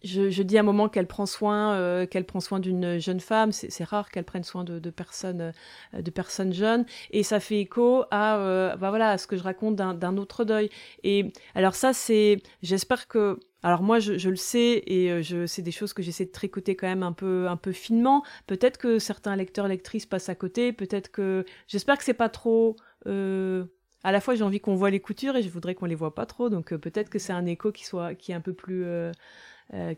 [0.03, 3.19] Je, je, dis à un moment qu'elle prend soin, euh, qu'elle prend soin d'une jeune
[3.19, 3.51] femme.
[3.51, 5.53] C'est rare qu'elle prenne soin de, de, personnes,
[5.93, 9.37] euh, de personnes jeunes, et ça fait écho à, euh, bah voilà, à ce que
[9.37, 10.69] je raconte d'un autre deuil.
[11.03, 15.61] Et alors ça, c'est, j'espère que, alors moi, je, je, le sais, et je, c'est
[15.61, 18.23] des choses que j'essaie de tricoter quand même un peu, un peu finement.
[18.47, 20.73] Peut-être que certains lecteurs, lectrices passent à côté.
[20.73, 22.75] Peut-être que, j'espère que c'est pas trop.
[23.05, 26.15] à la fois, j'ai envie qu'on voit les coutures et je voudrais qu'on les voit
[26.15, 26.49] pas trop.
[26.49, 29.11] Donc peut-être que c'est un écho qui soit, qui est un peu plus euh,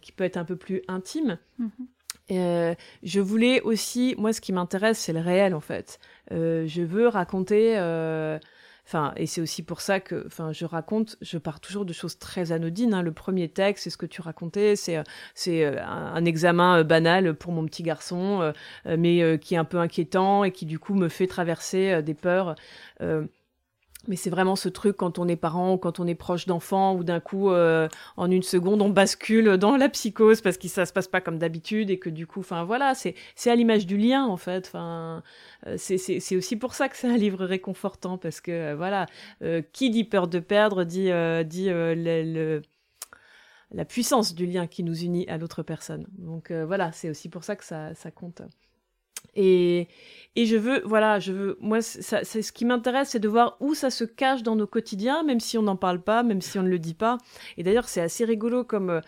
[0.02, 1.38] qui peut être un peu plus intime.
[1.58, 1.70] Mhm.
[2.32, 6.00] Euh, je voulais aussi, moi, ce qui m'intéresse, c'est le réel en fait.
[6.32, 7.78] Euh, je veux raconter.
[7.78, 8.40] Euh,
[8.86, 11.18] enfin, et c'est aussi pour ça que, enfin, je raconte.
[11.22, 12.94] Je pars toujours de choses très anodines.
[12.94, 13.02] Hein.
[13.02, 14.76] Le premier texte, c'est ce que tu racontais.
[14.76, 15.04] C'est,
[15.36, 18.54] c'est un, un, examen banal pour mon petit garçon,
[18.86, 22.56] mais qui est un peu inquiétant et qui du coup me fait traverser des peurs.
[24.08, 26.94] Mais c'est vraiment ce truc quand on est parent ou quand on est proche d'enfants
[26.96, 27.88] ou d'un coup, euh,
[28.18, 31.38] en une seconde, on bascule dans la psychose parce que ça se passe pas comme
[31.38, 34.68] d'habitude et que du coup, enfin voilà, c'est c'est à l'image du lien en fait.
[34.68, 35.24] Enfin,
[35.68, 39.06] euh, c'est c'est aussi pour ça que c'est un livre réconfortant parce que euh, voilà,
[39.42, 41.10] euh, qui dit peur de perdre dit
[41.46, 42.62] dit le, le
[43.72, 46.06] la puissance du lien qui nous unit à l'autre personne.
[46.18, 48.42] Donc voilà, c'est aussi pour ça que ça, ça compte.
[49.36, 49.88] Et,
[50.36, 53.90] je veux, voilà, je veux, moi, c'est ce qui m'intéresse, c'est de voir où ça
[53.90, 56.70] se cache dans nos quotidiens, même si on n'en parle pas, même si on ne
[56.70, 57.18] le dit pas.
[57.58, 59.02] Et d'ailleurs, c'est assez rigolo comme euh,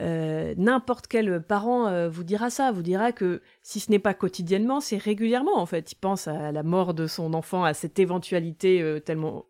[0.00, 4.14] euh, n'importe quel parent euh, vous dira ça, vous dira que si ce n'est pas
[4.14, 5.92] quotidiennement, c'est régulièrement en fait.
[5.92, 9.46] Il pense à la mort de son enfant, à cette éventualité tellement,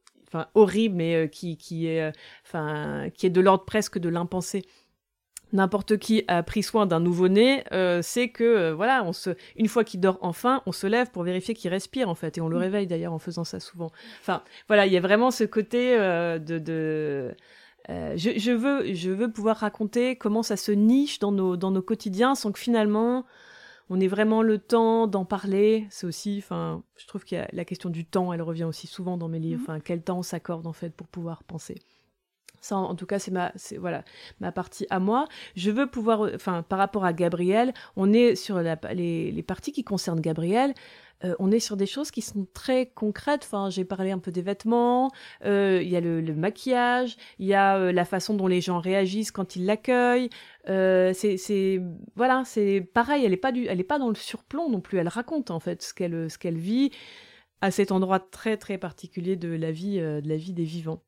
[0.54, 2.12] horrible, mais qui, est,
[3.14, 4.64] qui est de l'ordre presque de l'impensé
[5.52, 9.68] n'importe qui a pris soin d'un nouveau-né, euh, c'est que euh, voilà, on se, une
[9.68, 12.48] fois qu'il dort enfin, on se lève pour vérifier qu'il respire en fait, et on
[12.48, 12.60] le mm.
[12.60, 13.90] réveille d'ailleurs en faisant ça souvent.
[14.20, 17.34] Enfin, voilà, il y a vraiment ce côté euh, de, de
[17.88, 21.80] je, je, veux, je veux pouvoir raconter comment ça se niche dans nos, dans nos
[21.80, 23.24] quotidiens sans que finalement
[23.90, 25.86] on ait vraiment le temps d'en parler.
[25.90, 29.28] C'est aussi, enfin, je trouve que la question du temps, elle revient aussi souvent dans
[29.28, 29.60] mes livres.
[29.60, 29.64] Mm.
[29.64, 31.76] Enfin, quel temps on s'accorde en fait pour pouvoir penser.
[32.60, 34.04] Ça, en tout cas, c'est ma, voilà,
[34.40, 35.26] ma partie à moi.
[35.56, 39.84] Je veux pouvoir, enfin, par rapport à Gabriel, on est sur les, les, parties qui
[39.84, 40.74] concernent Gabriel.
[41.24, 43.42] Euh, on est sur des choses qui sont très concrètes.
[43.44, 45.10] Enfin, j'ai parlé un peu des vêtements.
[45.44, 47.16] Euh, il y a le, maquillage.
[47.38, 50.30] Il y a euh, la façon dont les gens réagissent quand ils l'accueillent.
[50.66, 51.80] c'est,
[52.16, 53.24] voilà, c'est pareil.
[53.24, 54.98] Elle est pas du, elle est pas dans le surplomb non plus.
[54.98, 56.90] Elle raconte en fait ce qu'elle, ce qu'elle vit
[57.60, 61.02] à cet endroit très très particulier de la vie, de la vie des vivants.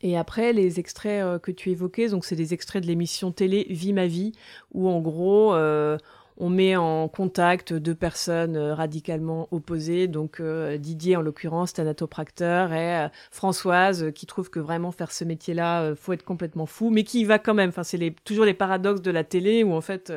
[0.00, 3.66] Et après, les extraits euh, que tu évoquais, donc c'est des extraits de l'émission télé
[3.68, 4.32] Vie ma vie,
[4.72, 5.98] où en gros, euh,
[6.36, 10.06] on met en contact deux personnes euh, radicalement opposées.
[10.06, 16.12] Donc Didier, en l'occurrence, thanatopracteur, et Françoise, qui trouve que vraiment faire ce métier-là, faut
[16.12, 17.70] être complètement fou, mais qui y va quand même.
[17.70, 20.12] Enfin, c'est les, toujours les paradoxes de la télé, où en fait...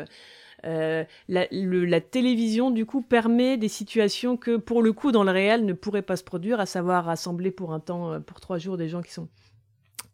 [0.63, 5.65] la, la, télévision, du coup, permet des situations que, pour le coup, dans le réel,
[5.65, 8.87] ne pourraient pas se produire, à savoir rassembler pour un temps, pour trois jours, des
[8.87, 9.27] gens qui sont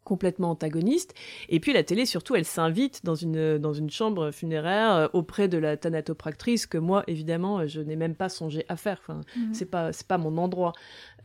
[0.08, 1.14] complètement antagoniste.
[1.50, 5.48] Et puis la télé, surtout, elle s'invite dans une, dans une chambre funéraire euh, auprès
[5.48, 8.98] de la thanatopractrice que moi, évidemment, je n'ai même pas songé à faire.
[9.02, 9.52] Enfin, mhm.
[9.52, 10.72] c'est pas, c'est pas mon endroit.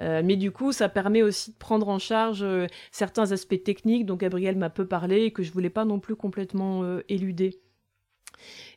[0.02, 4.06] Euh, mais du coup, ça permet aussi de prendre en charge euh, certains aspects techniques
[4.06, 7.62] dont Gabriel m'a peu parlé et que je voulais pas non plus complètement éluder.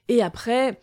[0.09, 0.79] Et après,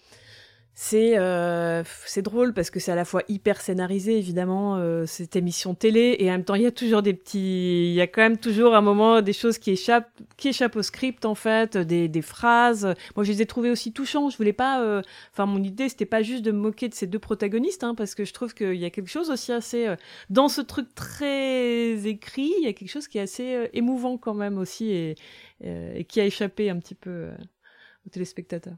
[0.76, 5.36] c'est euh, c'est drôle parce que c'est à la fois hyper scénarisé évidemment euh, cette
[5.36, 8.08] émission télé et en même temps il y a toujours des petits il y a
[8.08, 11.78] quand même toujours un moment des choses qui échappent qui échappent au script en fait
[11.78, 12.96] des, des phrases.
[13.16, 14.32] Moi je les ai trouvées aussi touchantes.
[14.32, 17.06] Je voulais pas euh, enfin mon idée c'était pas juste de me moquer de ces
[17.06, 19.96] deux protagonistes hein, parce que je trouve qu'il y a quelque chose aussi assez euh,
[20.32, 24.18] dans ce truc très écrit il y a quelque chose qui est assez euh, émouvant
[24.18, 25.16] quand même aussi et,
[25.62, 27.30] et qui a échappé un petit peu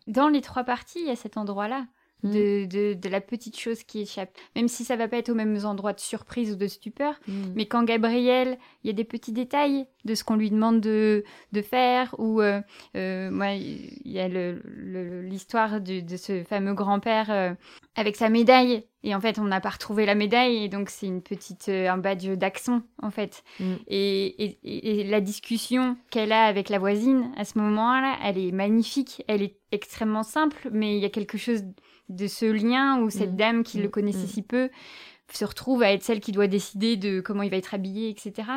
[0.08, 1.88] Dans les trois parties, il y a cet endroit-là.
[2.26, 2.32] Mm.
[2.32, 4.36] De, de, la petite chose qui échappe.
[4.56, 7.54] Même si ça va pas être aux mêmes endroits de surprise ou de stupeur, mm.
[7.56, 11.24] mais quand Gabriel, il y a des petits détails de ce qu'on lui demande de,
[11.52, 12.62] de faire, ou euh,
[12.96, 17.54] euh, moi, il y a l'histoire de, de, ce fameux grand-père euh,
[17.96, 21.08] avec sa médaille, et en fait, on n'a pas retrouvé la médaille, et donc c'est
[21.08, 23.44] une petite, un badge d'accent, en fait.
[23.60, 23.74] Mm.
[23.88, 28.52] Et, et, et, la discussion qu'elle a avec la voisine à ce moment-là, elle est
[28.52, 31.64] magnifique, elle est extrêmement simple, mais il y a quelque chose
[32.10, 33.38] de ce lien où cette mm.
[33.38, 33.92] dame qui le mm.
[33.92, 34.28] connaissait mm.
[34.28, 34.70] si peu
[35.34, 38.48] se retrouve à être celle qui doit décider de comment il va être habillé, etc.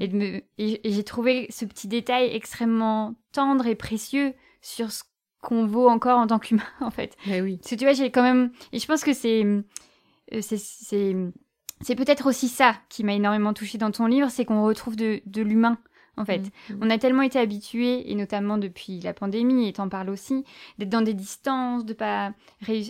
[0.00, 5.04] Et, de et, j'ai trouvé ce petit détail extrêmement tendre et précieux sur ce
[5.40, 7.16] qu'on vaut encore en tant qu'humain, en fait.
[7.26, 7.56] Mais oui.
[7.56, 8.50] Parce que tu vois, j'ai quand même...
[8.72, 9.44] Et je pense que c'est...
[9.44, 9.62] Euh,
[10.42, 14.94] c'est, c'est, peut-être aussi ça qui m'a énormément touchée dans ton livre, c'est qu'on retrouve
[14.94, 15.78] de, de l'humain
[16.18, 16.40] en fait.
[16.68, 16.78] Mm, mm.
[16.82, 20.44] On a tellement été habitués, et notamment depuis la pandémie, et t'en parles aussi,
[20.78, 22.32] d'être dans des distances, de pas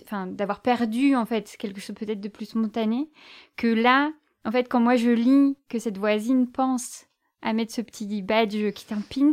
[0.03, 3.09] enfin, d'avoir perdu, en fait, quelque chose peut-être de plus spontané,
[3.55, 4.11] que là,
[4.45, 7.05] en fait, quand moi je lis que cette voisine pense
[7.41, 9.31] à mettre ce petit badge qui est un pins,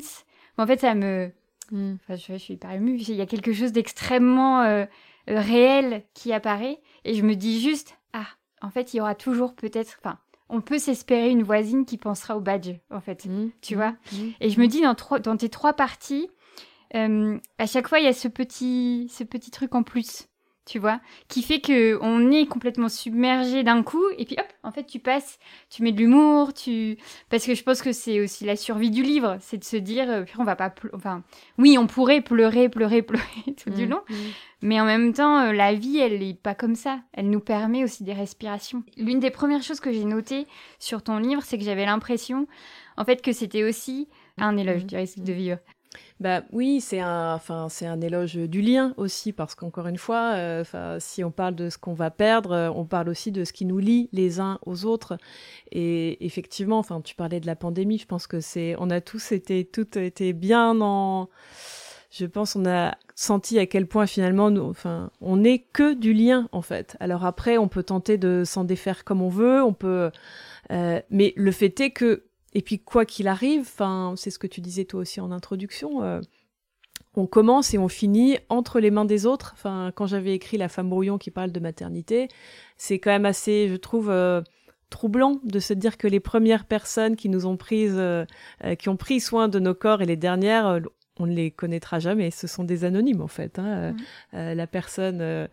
[0.59, 1.33] en fait, ça me...
[1.73, 1.95] Mm.
[1.95, 2.99] Enfin, je, suis hyper émue.
[2.99, 4.85] Il y a quelque chose d'extrêmement euh,
[5.31, 8.27] euh, réel qui apparaît, et je me dis juste, ah,
[8.63, 9.99] en fait, il y aura toujours peut-être...
[10.01, 13.27] Enfin, on peut s'espérer une voisine qui pensera au badge, en fait.
[13.27, 14.33] Mmh, tu vois mmh, mmh.
[14.41, 16.29] Et je me dis, dans, dans tes trois parties,
[16.95, 20.29] euh, à chaque fois, il y a ce petit, ce petit truc en plus
[20.67, 24.73] tu vois, qui fait que on est complètement submergé d'un coup et puis hop, en
[24.73, 25.39] fait tu passes,
[25.71, 26.99] tu mets de l'humour, tu
[27.31, 30.11] parce que je pense que c'est aussi la survie du livre, c'est de se dire
[30.11, 31.23] euh, on va pas enfin
[31.57, 34.15] oui, on pourrait pleurer, pleurer, pleurer tout du mmh, long, mmh.
[34.63, 37.85] mais en même temps euh, la vie elle est pas comme ça, elle nous permet
[37.85, 38.83] aussi des respirations.
[38.97, 40.49] L'une des premières choses que j'ai notées
[40.81, 42.49] sur ton livre, c'est que j'avais l'impression
[42.97, 45.59] en fait que c'était aussi un éloge mmh, du risque de vivre.
[46.21, 50.35] Bah oui, c'est un, enfin c'est un éloge du lien aussi parce qu'encore une fois,
[50.35, 50.65] euh,
[51.01, 53.65] si on parle de ce qu'on va perdre, euh, on parle aussi de ce qui
[53.65, 55.19] nous lie les uns aux autres.
[55.73, 59.33] Et effectivement, enfin tu parlais de la pandémie, je pense que c'est, on a tous
[59.33, 61.29] été, toutes été bien en
[62.11, 66.13] je pense on a senti à quel point finalement, nous, enfin, on n'est que du
[66.13, 66.97] lien en fait.
[67.01, 70.11] Alors après, on peut tenter de s'en défaire comme on veut, on peut,
[70.71, 72.25] euh, mais le fait est que,
[72.57, 73.71] et puis quoi qu'il arrive,
[74.17, 76.03] c'est ce que tu disais toi aussi en introduction.
[76.03, 76.23] Euh,
[77.15, 79.51] on commence et on finit entre les mains des autres.
[79.53, 82.29] Enfin, quand j'avais écrit La femme brouillon qui parle de maternité,
[82.79, 84.41] c'est quand même assez, je trouve, euh,
[84.89, 88.01] troublant de se dire que les premières personnes qui nous ont prises,
[88.79, 90.81] qui ont pris soin de nos corps et les dernières
[91.19, 92.31] on ne les connaîtra jamais.
[92.31, 93.59] Ce sont des anonymes en fait.
[93.59, 93.67] Hein.
[93.67, 93.97] Euh, mmh.
[94.35, 95.47] euh, la personne euh,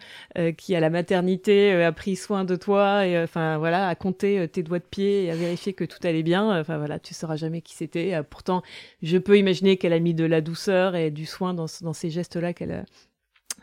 [0.57, 4.63] qui à la maternité a pris soin de toi et enfin voilà a compté tes
[4.63, 6.59] doigts de pied et a vérifié que tout allait bien.
[6.59, 8.21] Enfin voilà, tu sauras jamais qui c'était.
[8.29, 8.61] pourtant,
[9.01, 12.53] je peux imaginer qu'elle a mis de la douceur et du soin dans, ces gestes-là
[12.53, 12.85] qu'elle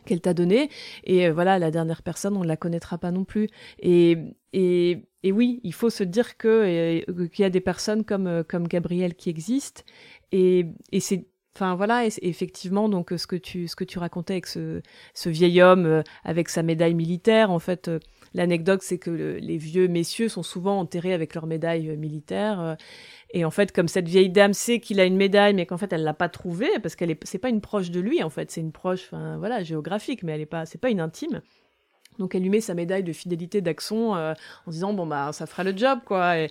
[0.06, 0.70] qu'elle t'a donné.
[1.04, 3.48] Et voilà, la dernière personne, on ne la connaîtra pas non plus.
[3.80, 4.16] Et,
[4.54, 8.66] et, et oui, il faut se dire que qu'il y a des personnes comme, comme
[8.66, 9.82] Gabrielle qui existent.
[10.32, 11.26] Et, et c'est
[11.60, 14.80] Enfin voilà, effectivement, donc ce que tu ce que tu racontais avec ce,
[15.26, 17.98] vieil homme euh, avec sa médaille militaire, en fait, euh,
[18.32, 22.78] l'anecdote c'est que les vieux messieurs sont souvent enterrés avec leur médaille euh, militaire.
[23.34, 25.92] et en fait, comme cette vieille dame sait qu'il a une médaille, mais qu'en fait
[25.92, 28.50] elle l'a pas trouvée parce qu'elle est c'est pas une proche de lui en fait,
[28.50, 31.42] c'est une proche, voilà, géographique, mais elle est pas c'est pas une intime.
[32.18, 35.62] Donc elle lui met sa médaille de fidélité d'Axon en disant bon bah ça fera
[35.62, 36.38] le job quoi.
[36.38, 36.48] Et,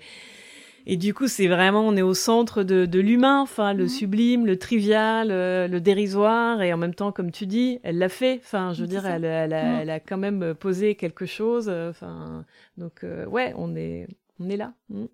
[0.85, 3.89] et du coup, c'est vraiment, on est au centre de, l'humain, enfin, le mhm.
[3.89, 8.09] sublime, le trivial, euh, le, dérisoire, et en même temps, comme tu dis, elle l'a
[8.09, 8.39] fait.
[8.43, 9.79] Enfin, je veux dire, elle, mhm.
[9.81, 11.67] elle, a, quand même posé quelque chose.
[11.69, 12.45] Euh, enfin,
[12.77, 14.07] donc, euh, ouais, on est,
[14.39, 14.73] on est là.
[14.89, 15.05] Mm.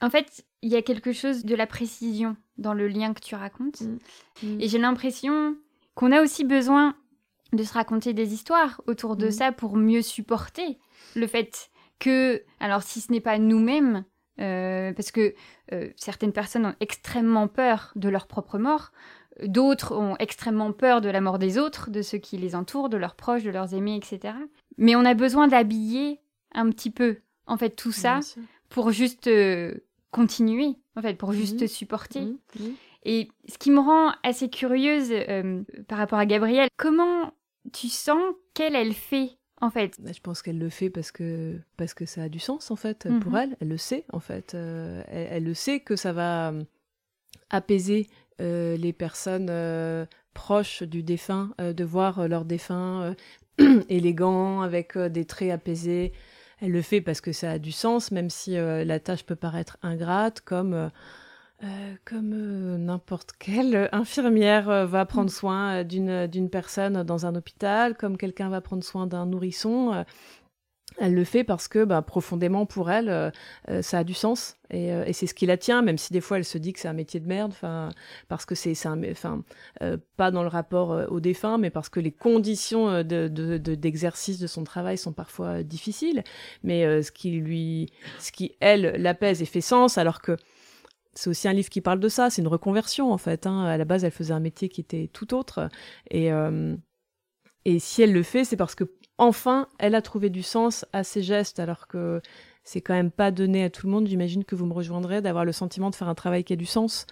[0.00, 3.34] En fait, il y a quelque chose de la précision dans le lien que tu
[3.34, 3.80] racontes.
[3.80, 3.98] Mm.
[4.42, 4.60] Mm.
[4.60, 5.56] Et j'ai l'impression
[5.94, 6.94] qu'on a aussi besoin
[7.52, 10.78] de se raconter des histoires autour de ça pour mieux supporter
[11.16, 14.04] le fait que, alors si ce n'est pas nous-mêmes,
[14.40, 15.34] euh, parce que
[15.72, 18.92] euh, certaines personnes ont extrêmement peur de leur propre mort,
[19.44, 22.96] d'autres ont extrêmement peur de la mort des autres, de ceux qui les entourent, de
[22.96, 24.34] leurs proches, de leurs aimés, etc.
[24.76, 26.20] Mais on a besoin d'habiller
[26.52, 28.20] un petit peu, en fait, tout ça
[28.68, 29.74] pour juste euh,
[30.10, 31.68] continuer, en fait, pour juste mhm.
[31.68, 32.20] supporter.
[32.20, 32.38] Mhm.
[32.60, 32.74] Mhm.
[33.04, 35.12] Et ce qui me rend assez curieuse
[35.86, 37.32] par rapport à Gabrielle, comment
[37.72, 40.00] tu sens qu'elle, elle fait en fait.
[40.00, 42.76] Bah, je pense qu'elle le fait parce que, parce que ça a du sens, en
[42.76, 43.38] fait, pour mhm.
[43.38, 43.56] elle.
[43.60, 44.54] Elle le sait, en fait.
[44.54, 46.64] Euh, elle, le sait que ça va euh,
[47.50, 48.08] apaiser
[48.40, 49.50] euh, les personnes
[50.34, 53.14] proches du défunt, de voir leur défunt
[53.88, 56.12] élégant, avec des traits apaisés.
[56.60, 59.78] Elle le fait parce que ça a du sens, même si la tâche peut paraître
[59.82, 60.90] ingrate, comme
[61.64, 67.96] euh, comme euh, n'importe quelle infirmière euh, va prendre soin d'une personne dans un hôpital,
[67.96, 70.04] comme quelqu'un va prendre soin d'un nourrisson,
[70.98, 73.32] elle le fait parce que bah, profondément pour elle,
[73.82, 76.44] ça a du sens et, c'est ce qui la tient, même si des fois elle
[76.44, 77.54] se dit que c'est un métier de merde,
[78.28, 79.42] parce que c'est enfin
[80.16, 84.64] pas dans le rapport au défunt, mais parce que les conditions d'exercice de, de, son
[84.64, 86.24] travail sont parfois difficiles.
[86.62, 90.36] Mais ce qui lui, ce qui elle l'apaise et fait sens, alors que
[91.18, 92.30] c'est aussi un livre qui parle de ça.
[92.30, 93.46] C'est une reconversion en fait.
[93.46, 93.64] Hein.
[93.64, 95.68] À la base, elle faisait un métier qui était tout autre.
[96.12, 96.76] Et, euh,
[97.64, 98.84] et si elle le fait, c'est parce que
[99.18, 102.22] enfin, elle a trouvé du sens à ses gestes, alors que
[102.68, 104.06] c'est quand même pas donné à tout le monde.
[104.06, 106.66] J'imagine que vous me rejoindrez d'avoir le sentiment de faire un travail qui a du
[106.66, 107.06] sens.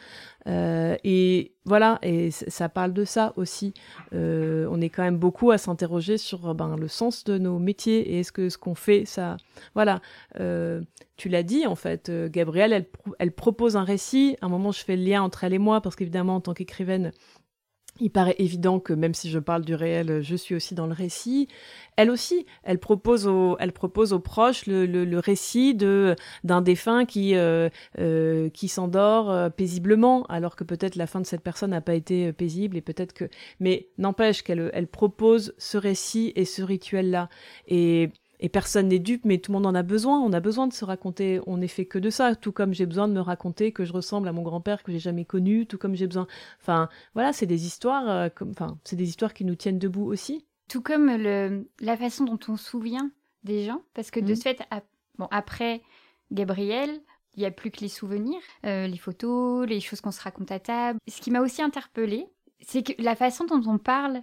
[0.46, 3.72] Euh, et voilà, et ça parle de ça aussi.
[4.12, 8.00] Euh, on est quand même beaucoup à s'interroger sur ben, le sens de nos métiers
[8.00, 9.38] et est-ce que ce qu'on fait, ça,
[9.74, 10.02] voilà.
[10.40, 10.82] Euh,
[11.16, 12.86] tu l'as dit en fait, Gabrielle, elle,
[13.18, 14.36] elle propose un récit.
[14.42, 16.52] À un moment, je fais le lien entre elle et moi parce qu'évidemment, en tant
[16.52, 17.12] qu'écrivaine,
[18.00, 20.92] il paraît évident que même si je parle du réel, je suis aussi dans le
[20.92, 21.48] récit.
[21.96, 27.06] Elle aussi, elle propose aux, elle propose aux proches le, le, récit de d'un défunt
[27.06, 31.70] qui euh, euh, qui s'endort euh, paisiblement, alors que peut-être la fin de cette personne
[31.70, 33.24] n'a pas été paisible et peut-être que,
[33.60, 37.28] mais n'empêche qu'elle elle propose ce récit et ce rituel là
[37.66, 40.20] et et personne n'est dupe, mais tout le monde en a besoin.
[40.20, 41.40] On a besoin de se raconter.
[41.46, 42.34] On n'est fait que de ça.
[42.34, 44.98] Tout comme j'ai besoin de me raconter que je ressemble à mon grand-père que j'ai
[44.98, 45.66] jamais connu.
[45.66, 46.26] Tout comme j'ai besoin.
[46.60, 48.08] Enfin, voilà, c'est des histoires.
[48.08, 48.50] Euh, comme...
[48.50, 50.44] Enfin, c'est des histoires qui nous tiennent debout aussi.
[50.68, 51.66] Tout comme le...
[51.80, 53.10] la façon dont on se souvient
[53.44, 54.36] des gens, parce que de mmh.
[54.36, 54.62] ce fait,
[55.18, 55.80] bon, après
[56.32, 56.90] Gabriel,
[57.36, 60.50] il n'y a plus que les souvenirs, euh, les photos, les choses qu'on se raconte
[60.50, 60.98] à table.
[61.06, 62.26] Ce qui m'a aussi interpellée,
[62.60, 64.22] c'est que la façon dont on parle,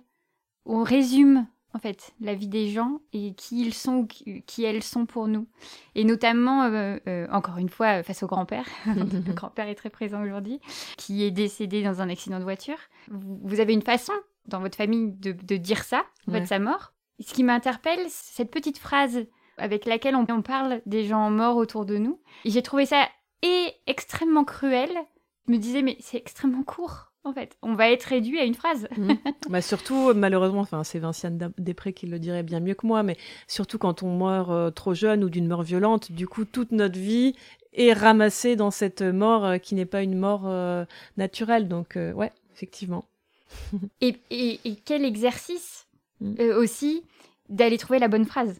[0.65, 5.05] on résume en fait, la vie des gens et qui ils sont, qui, elles sont
[5.05, 5.47] pour nous.
[5.95, 10.21] Et notamment, euh, euh, encore une fois, face au grand-père, le grand-père est très présent
[10.23, 10.59] aujourd'hui,
[10.97, 12.77] qui est décédé dans un accident de voiture.
[13.09, 14.13] Vous, avez une façon
[14.45, 16.93] dans votre famille de, dire ça, en fait, sa mort.
[17.19, 19.25] Ce qui m'interpelle, cette petite phrase
[19.57, 22.19] avec laquelle on, parle des gens morts autour de nous.
[22.45, 23.07] J'ai trouvé ça
[23.41, 24.91] et extrêmement cruel.
[25.47, 27.57] Je me disais, mais c'est extrêmement court en fait.
[27.61, 28.87] On va être réduit à une phrase.
[28.97, 29.13] Mmh.
[29.49, 33.17] bah surtout, malheureusement, enfin, c'est Vinciane Després qui le dirait bien mieux que moi, mais
[33.47, 36.99] surtout quand on meurt euh, trop jeune ou d'une mort violente, du coup, toute notre
[36.99, 37.35] vie
[37.73, 40.85] est ramassée dans cette mort euh, qui n'est pas une mort euh,
[41.17, 41.67] naturelle.
[41.67, 43.05] Donc, ouais, effectivement.
[44.01, 45.87] et, et, quel exercice
[46.21, 46.41] mmh.
[46.57, 47.03] aussi
[47.49, 48.59] d'aller trouver la bonne phrase?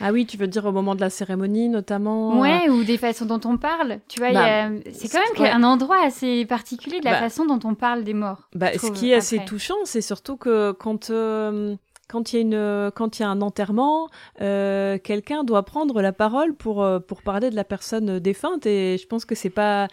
[0.00, 3.26] Ah oui, tu veux dire au moment de la cérémonie notamment Ouais, ou des façons
[3.26, 3.98] dont on parle.
[4.08, 7.18] Tu vois, bah, c'est quand même un endroit assez particulier de la bah.
[7.18, 8.48] façon dont on parle des morts.
[8.54, 11.76] Bah, ce qui est assez touchant, c'est surtout que quand euh,
[12.08, 14.08] quand il y a une quand il y a un enterrement,
[14.40, 18.98] euh, quelqu'un doit prendre la parole pour euh, pour parler de la personne défunte et
[18.98, 19.88] je pense que c'est pas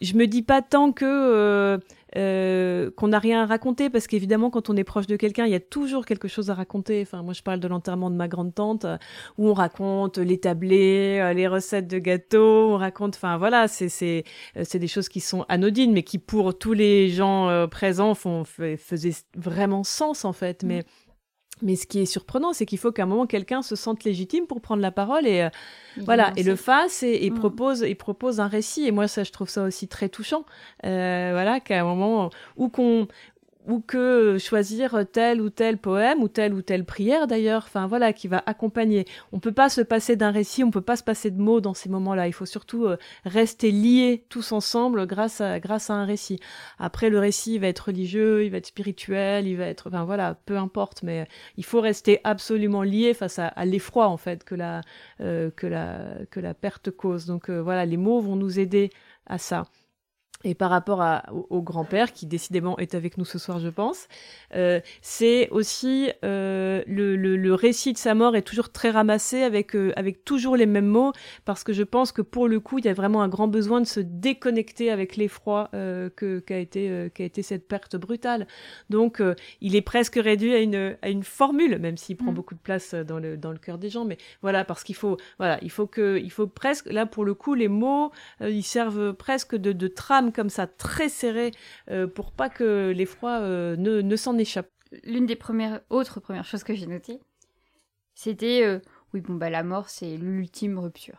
[0.00, 1.78] je me dis pas tant que euh,
[2.14, 5.56] qu'on n'a rien à raconter parce qu'évidemment quand on est proche de quelqu'un il y
[5.56, 7.02] a toujours quelque chose à raconter.
[7.02, 8.96] Enfin moi je parle de l'enterrement de ma grande tante euh,
[9.36, 13.88] où on raconte les tablés euh, les recettes de gâteaux on raconte enfin voilà c'est
[13.88, 14.24] c'est
[14.62, 19.14] c'est des choses qui sont anodines mais qui pour tous les gens présents font faisaient
[19.36, 20.62] vraiment sens en fait.
[20.62, 20.84] Mais
[21.62, 24.46] mais ce qui est surprenant, c'est qu'il faut qu'à un moment quelqu'un se sente légitime
[24.46, 25.48] pour prendre la parole et euh,
[25.98, 27.34] voilà et le fasse et, mm.
[27.34, 28.86] propose et propose un récit.
[28.86, 30.44] Et moi, ça, je trouve ça aussi très touchant.
[30.84, 33.08] Euh, voilà qu'à un moment où qu'on
[33.68, 38.12] ou que choisir tel ou tel poème ou telle ou telle prière d'ailleurs, enfin voilà,
[38.12, 39.04] qui va accompagner.
[39.32, 41.74] On peut pas se passer d'un récit, on peut pas se passer de mots dans
[41.74, 42.26] ces moments-là.
[42.26, 46.40] Il faut surtout euh, rester liés tous ensemble grâce à grâce à un récit.
[46.78, 50.34] Après le récit va être religieux, il va être spirituel, il va être, enfin voilà,
[50.46, 51.28] peu importe, mais
[51.58, 54.80] il faut rester absolument lié face à, l'effroi en fait que la
[55.20, 57.26] euh, que la que la perte cause.
[57.26, 58.90] Donc euh, voilà, les mots vont nous aider
[59.26, 59.66] à ça.
[60.44, 64.06] Et par rapport à, au, grand-père, qui décidément est avec nous ce soir, je pense,
[64.54, 69.42] euh, c'est aussi euh, le, le, le, récit de sa mort est toujours très ramassé
[69.42, 71.12] avec, euh, avec toujours les mêmes mots,
[71.44, 73.80] parce que je pense que pour le coup, il y a vraiment un grand besoin
[73.80, 78.46] de se déconnecter avec l'effroi que qu'a été, qu'a été cette perte brutale.
[78.90, 79.20] Donc,
[79.60, 82.34] il est presque réduit à une, à une formule, même s'il prend mm.
[82.34, 84.04] beaucoup de place dans le, dans le cœur des gens.
[84.04, 87.34] Mais voilà, parce qu'il faut, voilà, il faut que, il faut presque, là pour le
[87.34, 91.52] coup, les mots, ils servent presque de, de trame comme ça, très serré,
[91.90, 94.70] euh, pour pas que l'effroi euh, ne, ne s'en échappe.
[95.04, 97.20] L'une des premières, autres premières choses que j'ai notées,
[98.14, 98.80] c'était euh,
[99.12, 101.14] oui, bon, bah la mort, c'est l'ultime rupture.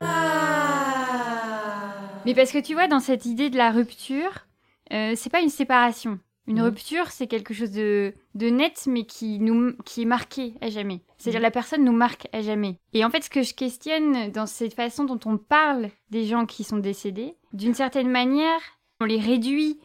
[2.26, 4.48] Mais parce que tu vois, dans cette idée de la rupture,
[4.90, 6.20] c'est pas une séparation.
[6.50, 6.64] Une mmh.
[6.64, 11.02] rupture, c'est quelque chose de, de, net, mais qui, nous, qui est marqué à jamais.
[11.20, 11.44] C'est-à-dire mmh.
[11.44, 12.80] la personne nous marque à jamais.
[12.94, 16.48] Et en fait, ce que je questionne dans cette façon dont on parle des gens
[16.48, 18.60] qui sont décédés, d'une certaine manière,
[19.00, 19.80] on les réduit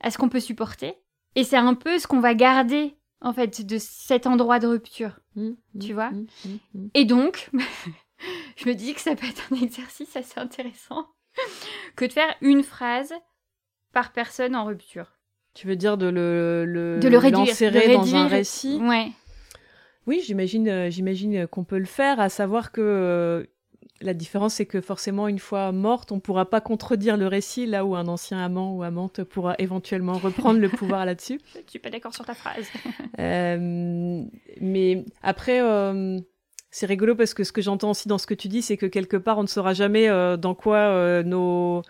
[0.00, 0.94] à ce qu'on peut supporter.
[1.34, 5.20] Et c'est un peu ce qu'on va garder, en fait, de cet endroit de rupture.
[5.36, 7.50] Mmh, mmh, tu vois mmh, Et donc,
[8.56, 11.06] je me dis que ça peut être un exercice assez intéressant
[11.96, 13.14] que de faire une phrase
[13.92, 15.18] par personne en rupture.
[15.54, 17.54] Tu veux dire de le, le, de le réduire,
[17.98, 18.78] dans un récit?
[18.80, 19.12] Ouais.
[20.06, 23.44] Oui, j'imagine, euh, j'imagine qu'on peut le faire, à savoir que euh,
[24.02, 27.66] la différence, c'est que forcément, une fois morte, on ne pourra pas contredire le récit,
[27.66, 31.40] là où un ancien amant ou amante pourra éventuellement reprendre le pouvoir là-dessus.
[31.54, 32.66] Je suis pas d'accord sur ta phrase.
[33.18, 34.22] Euh,
[34.60, 36.18] mais après, euh,
[36.70, 38.86] c'est rigolo parce que ce que j'entends aussi dans ce que tu dis, c'est que
[38.86, 41.82] quelque part, on ne saura jamais euh, dans quoi nos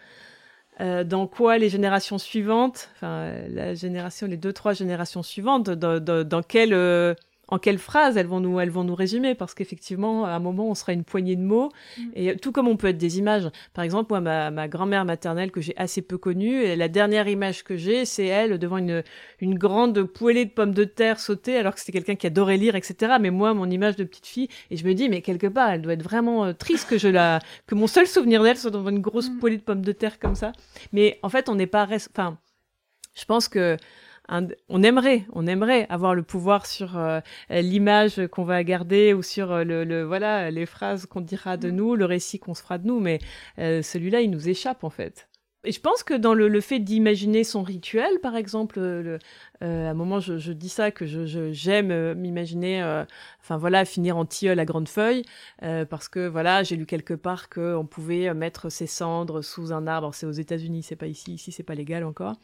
[0.80, 6.26] dans quoi les générations suivantes, enfin la génération, les deux trois générations suivantes, dans, dans,
[6.26, 6.74] dans quel
[7.52, 10.70] en quelles phrases elles vont nous, elles vont nous résumer, parce qu'effectivement, à un moment,
[10.70, 12.02] on sera une poignée de mots, mm.
[12.14, 13.46] et tout comme on peut être des images.
[13.74, 17.28] Par exemple, moi, ma, ma grand-mère maternelle que j'ai assez peu connue, et la dernière
[17.28, 19.02] image que j'ai, c'est elle devant une,
[19.38, 22.74] une grande poêlée de pommes de terre sautées, alors que c'était quelqu'un qui adorait lire,
[22.74, 23.16] etc.
[23.20, 25.82] Mais moi, mon image de petite fille, et je me dis, mais quelque part, elle
[25.82, 28.88] doit être vraiment euh, triste que je la, que mon seul souvenir d'elle soit devant
[28.88, 29.38] une grosse mm.
[29.40, 30.52] poêlée de pommes de terre comme ça.
[30.94, 32.38] Mais en fait, on n'est pas, enfin,
[33.14, 33.76] je pense que
[34.28, 39.52] on aimerait, on aimerait avoir le pouvoir sur euh, l'image qu'on va garder ou sur
[39.52, 41.74] euh, le, voilà les phrases qu'on dira de mm.
[41.74, 43.18] nous, le récit qu'on se fera de nous, mais
[43.58, 45.28] euh, celui-là, il nous échappe en fait.
[45.64, 48.80] Et je pense que dans le, fait d'imaginer son rituel, par exemple,
[49.60, 52.82] à un moment, je, dis ça que je, j'aime m'imaginer,
[53.40, 55.22] enfin voilà, finir en tilleul à grande feuille,
[55.60, 60.12] parce que voilà, j'ai lu quelque part qu'on pouvait mettre ses cendres sous un arbre.
[60.14, 61.34] C'est aux États-Unis, c'est pas ici.
[61.34, 62.34] Ici, c'est pas légal encore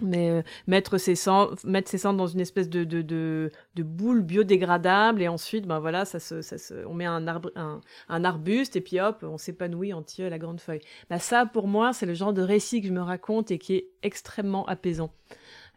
[0.00, 4.22] mais euh, mettre ses cendres, mettre ses cendres dans une espèce de, de, de, boule
[4.22, 8.24] biodégradable et ensuite ben voilà ça se, ça se, on met un, arbre, un, un
[8.24, 10.80] arbuste et puis hop on s'épanouit en tire la grande feuille.
[11.10, 13.74] Ben ça pour moi c'est le genre de récit que je me raconte et qui
[13.74, 15.12] est extrêmement apaisant.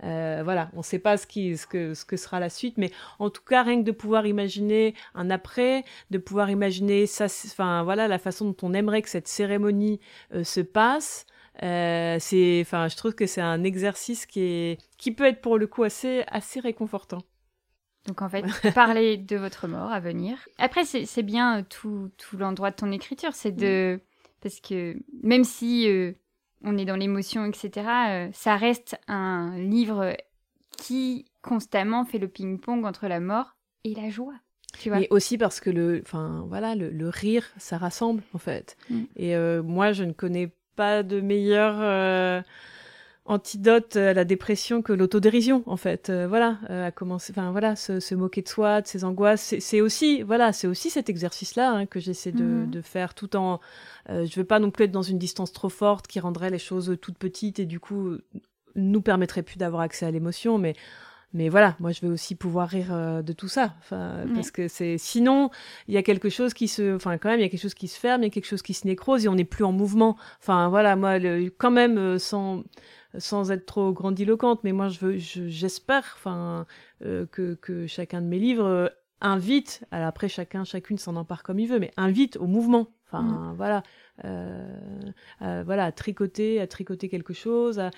[0.04, 2.78] Euh, voilà, on ne sait pas ce, qui, ce, que, ce que sera la suite,
[2.78, 7.26] mais en tout cas, rien que de pouvoir imaginer un après, de pouvoir imaginer ça,
[7.26, 10.00] enfin voilà, la façon dont on aimerait que cette cérémonie
[10.34, 11.26] euh, se passe,
[11.64, 15.58] Euh, c'est, enfin, je trouve que c'est un exercice qui est, qui peut être pour
[15.58, 17.22] le coup assez, assez réconfortant.
[18.08, 18.44] Donc en fait,
[18.76, 20.38] parler de votre mort à venir.
[20.58, 24.00] Après, c'est bien tout, tout l'endroit de ton écriture, c'est de,
[24.42, 26.14] parce que même si euh,
[26.64, 30.16] on est dans l'émotion, etc., euh, ça reste un livre
[30.78, 34.36] qui constamment fait le ping-pong entre la mort et la joie.
[34.78, 35.00] Tu vois.
[35.00, 38.76] Mais aussi parce que le, enfin voilà, le, rire, ça rassemble en fait.
[38.90, 39.04] Mm.
[39.16, 42.42] Et euh, moi, je ne connais pas de meilleur euh,
[43.26, 46.10] antidote à la dépression que l'autodérision en fait.
[46.10, 50.22] Euh, voilà, à commencer, enfin voilà, se, moquer de soi, de ses angoisses, c'est aussi,
[50.22, 52.70] voilà, c'est aussi cet exercice-là hein, que j'essaie de, mm.
[52.70, 53.60] de, faire, tout en,
[54.10, 56.98] je veux pas non plus être dans une distance trop forte qui rendrait les choses
[57.02, 58.18] toutes petites et du coup
[58.76, 60.76] nous permettrait plus d'avoir accès à l'émotion, mais
[61.36, 64.70] mais voilà, moi je veux aussi pouvoir rire euh, de tout ça, enfin, parce que
[64.70, 65.50] c'est sinon
[65.90, 67.74] il y a quelque chose qui se, enfin quand même il y a quelque chose
[67.74, 69.66] qui se ferme, il y a quelque chose qui se nécrose et on n'est plus
[69.66, 70.16] en mouvement.
[70.40, 71.20] Enfin voilà, moi
[71.58, 72.64] quand même euh, sans
[73.18, 76.66] sans être trop grandiloquente, mais moi je veux, j'espère, enfin
[77.04, 81.60] euh, que, que chacun de mes livres invite, alors après chacun chacune s'en empare comme
[81.60, 82.88] il veut, mais invite au mouvement.
[83.08, 83.56] Enfin mm.
[83.58, 83.84] voilà,
[85.66, 87.78] voilà à tricoter, à tricoter quelque chose.
[87.78, 87.92] À,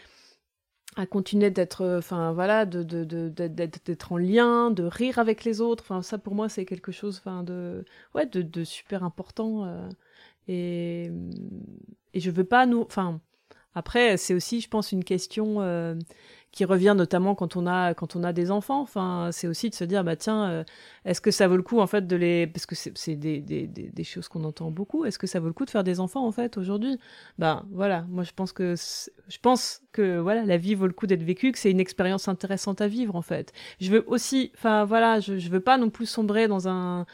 [0.97, 5.83] à continuer d'être euh, enfin voilà de, d'être en lien de rire avec les autres.
[5.83, 7.85] Enfin ça pour moi c'est quelque chose enfin de
[8.15, 9.87] ouais de, super important euh,
[10.47, 11.11] et
[12.13, 13.21] et je veux pas nous enfin
[13.75, 15.95] après c'est aussi je pense une question euh,
[16.58, 18.82] qui revient notamment quand on a quand on a des enfants.
[18.82, 20.64] Enfin, c'est aussi de se dire bah tiens, euh,
[21.05, 23.68] est-ce que ça vaut le coup en fait de les parce que c'est des, des,
[23.68, 25.05] des, choses qu'on entend beaucoup.
[25.05, 26.97] Est-ce que ça vaut le coup de faire des enfants en fait aujourd'hui?
[27.38, 31.05] Ben voilà, moi je pense que je pense que voilà la vie vaut le coup
[31.05, 33.53] d'être vécue, que c'est une expérience intéressante à vivre en fait.
[33.80, 37.05] Je veux aussi, enfin voilà, je je veux pas non plus sombrer dans un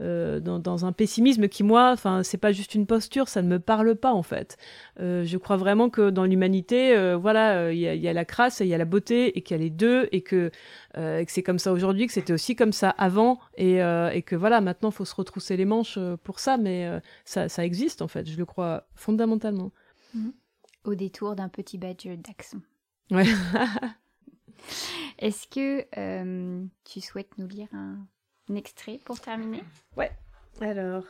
[0.00, 3.58] euh, dans, un pessimisme qui moi, enfin c'est pas juste une posture, ça ne me
[3.58, 4.56] parle pas en fait.
[4.98, 8.60] Euh, je crois vraiment que dans l'humanité, euh, voilà, il y, y, a la crasse,
[8.60, 10.50] il y a la beauté et qu'il y a les deux et que,
[10.94, 14.60] que c'est comme ça aujourd'hui, que c'était aussi comme ça avant et, et que voilà,
[14.60, 16.88] maintenant faut se retrousser les manches pour ça, mais
[17.24, 19.70] ça, ça, existe en fait, je le crois fondamentalement.
[20.14, 20.32] Mhm.
[20.84, 22.60] Au détour d'un petit badge d'accent.
[23.10, 23.26] Ouais.
[25.18, 25.84] Est-ce que
[26.84, 27.98] tu souhaites nous lire un
[28.56, 29.62] extrait pour terminer
[29.96, 30.10] Ouais.
[30.60, 31.04] Alors.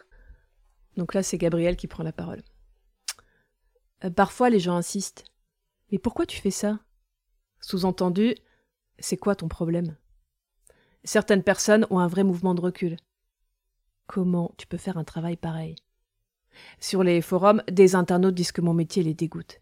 [0.96, 2.42] Donc là, c'est Gabriel qui prend la parole.
[4.04, 5.24] Euh, parfois, les gens insistent.
[5.90, 6.80] Mais pourquoi tu fais ça?
[7.60, 8.34] Sous-entendu,
[8.98, 9.96] c'est quoi ton problème?
[11.04, 12.96] Certaines personnes ont un vrai mouvement de recul.
[14.06, 15.76] Comment tu peux faire un travail pareil?
[16.78, 19.60] Sur les forums, des internautes disent que mon métier les dégoûte.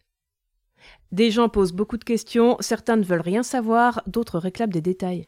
[1.11, 5.27] Des gens posent beaucoup de questions, certains ne veulent rien savoir, d'autres réclament des détails.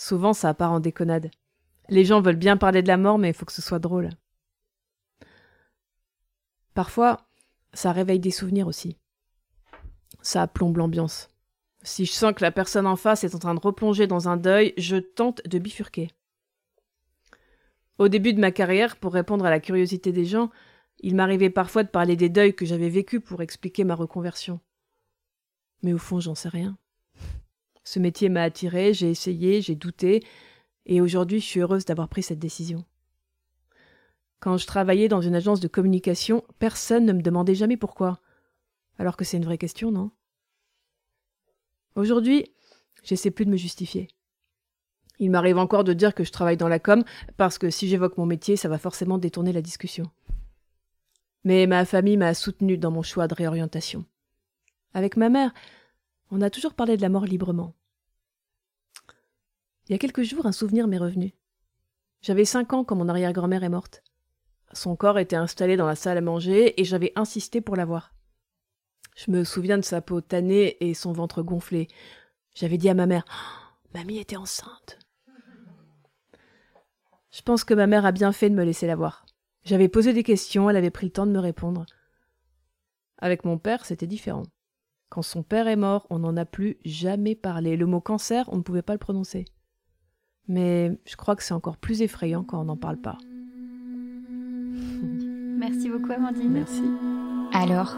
[0.00, 1.30] Souvent, ça part en déconnade.
[1.90, 4.08] Les gens veulent bien parler de la mort, mais il faut que ce soit drôle.
[6.72, 7.28] Parfois,
[7.74, 8.96] ça réveille des souvenirs aussi.
[10.22, 11.28] Ça plombe l'ambiance.
[11.82, 14.38] Si je sens que la personne en face est en train de replonger dans un
[14.38, 16.10] deuil, je tente de bifurquer.
[17.98, 20.48] Au début de ma carrière, pour répondre à la curiosité des gens,
[21.00, 24.60] il m'arrivait parfois de parler des deuils que j'avais vécus pour expliquer ma reconversion.
[25.82, 26.78] Mais au fond, j'en sais rien.
[27.90, 30.24] Ce métier m'a attiré, j'ai essayé, j'ai douté,
[30.86, 32.84] et aujourd'hui je suis heureuse d'avoir pris cette décision.
[34.38, 38.20] Quand je travaillais dans une agence de communication, personne ne me demandait jamais pourquoi.
[38.96, 40.12] Alors que c'est une vraie question, non?
[41.96, 42.52] Aujourd'hui,
[43.02, 44.06] j'essaie plus de me justifier.
[45.18, 47.02] Il m'arrive encore de dire que je travaille dans la com
[47.36, 50.08] parce que si j'évoque mon métier, ça va forcément détourner la discussion.
[51.42, 54.04] Mais ma famille m'a soutenue dans mon choix de réorientation.
[54.94, 55.52] Avec ma mère,
[56.30, 57.74] on a toujours parlé de la mort librement.
[59.90, 61.34] Il y a quelques jours, un souvenir m'est revenu.
[62.22, 64.04] J'avais cinq ans quand mon arrière-grand-mère est morte.
[64.72, 68.14] Son corps était installé dans la salle à manger et j'avais insisté pour la voir.
[69.16, 71.88] Je me souviens de sa peau tannée et son ventre gonflé.
[72.54, 73.24] J'avais dit à ma mère
[73.92, 75.00] Mamie était enceinte.
[77.32, 79.26] Je pense que ma mère a bien fait de me laisser la voir.
[79.64, 81.84] J'avais posé des questions, elle avait pris le temps de me répondre.
[83.18, 84.44] Avec mon père, c'était différent.
[85.08, 87.76] Quand son père est mort, on n'en a plus jamais parlé.
[87.76, 89.46] Le mot cancer, on ne pouvait pas le prononcer.
[90.50, 93.16] Mais je crois que c'est encore plus effrayant quand on n'en parle pas.
[95.58, 96.50] Merci beaucoup Amandine.
[96.50, 96.82] Merci.
[97.52, 97.96] Alors,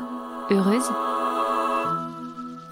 [0.51, 0.85] heureuse?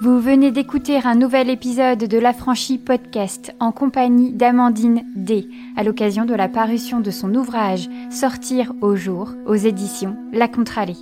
[0.03, 6.27] Vous venez d'écouter un nouvel épisode de l'Affranchi Podcast en compagnie d'Amandine D, à l'occasion
[6.27, 10.97] de la parution de son ouvrage Sortir au jour aux éditions La Contralée.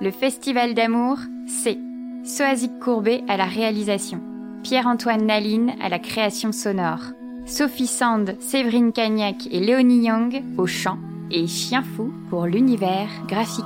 [0.00, 1.78] Le Festival d'amour, c'est
[2.24, 4.20] Soazic Courbet à la réalisation,
[4.64, 7.12] Pierre-Antoine Naline à la création sonore,
[7.46, 10.98] Sophie Sand, Séverine Cagnac et Léonie Young au chant
[11.30, 13.64] et Chien Fou pour l'univers graphique.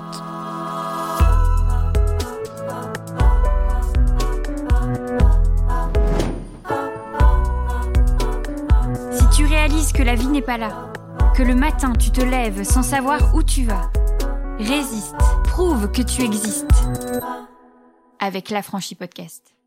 [9.12, 10.92] Si tu réalises que la vie n'est pas là,
[11.36, 13.90] que le matin tu te lèves sans savoir où tu vas,
[14.58, 15.14] résiste,
[15.44, 16.66] prouve que tu existes
[18.18, 19.57] avec l'Affranchi Podcast.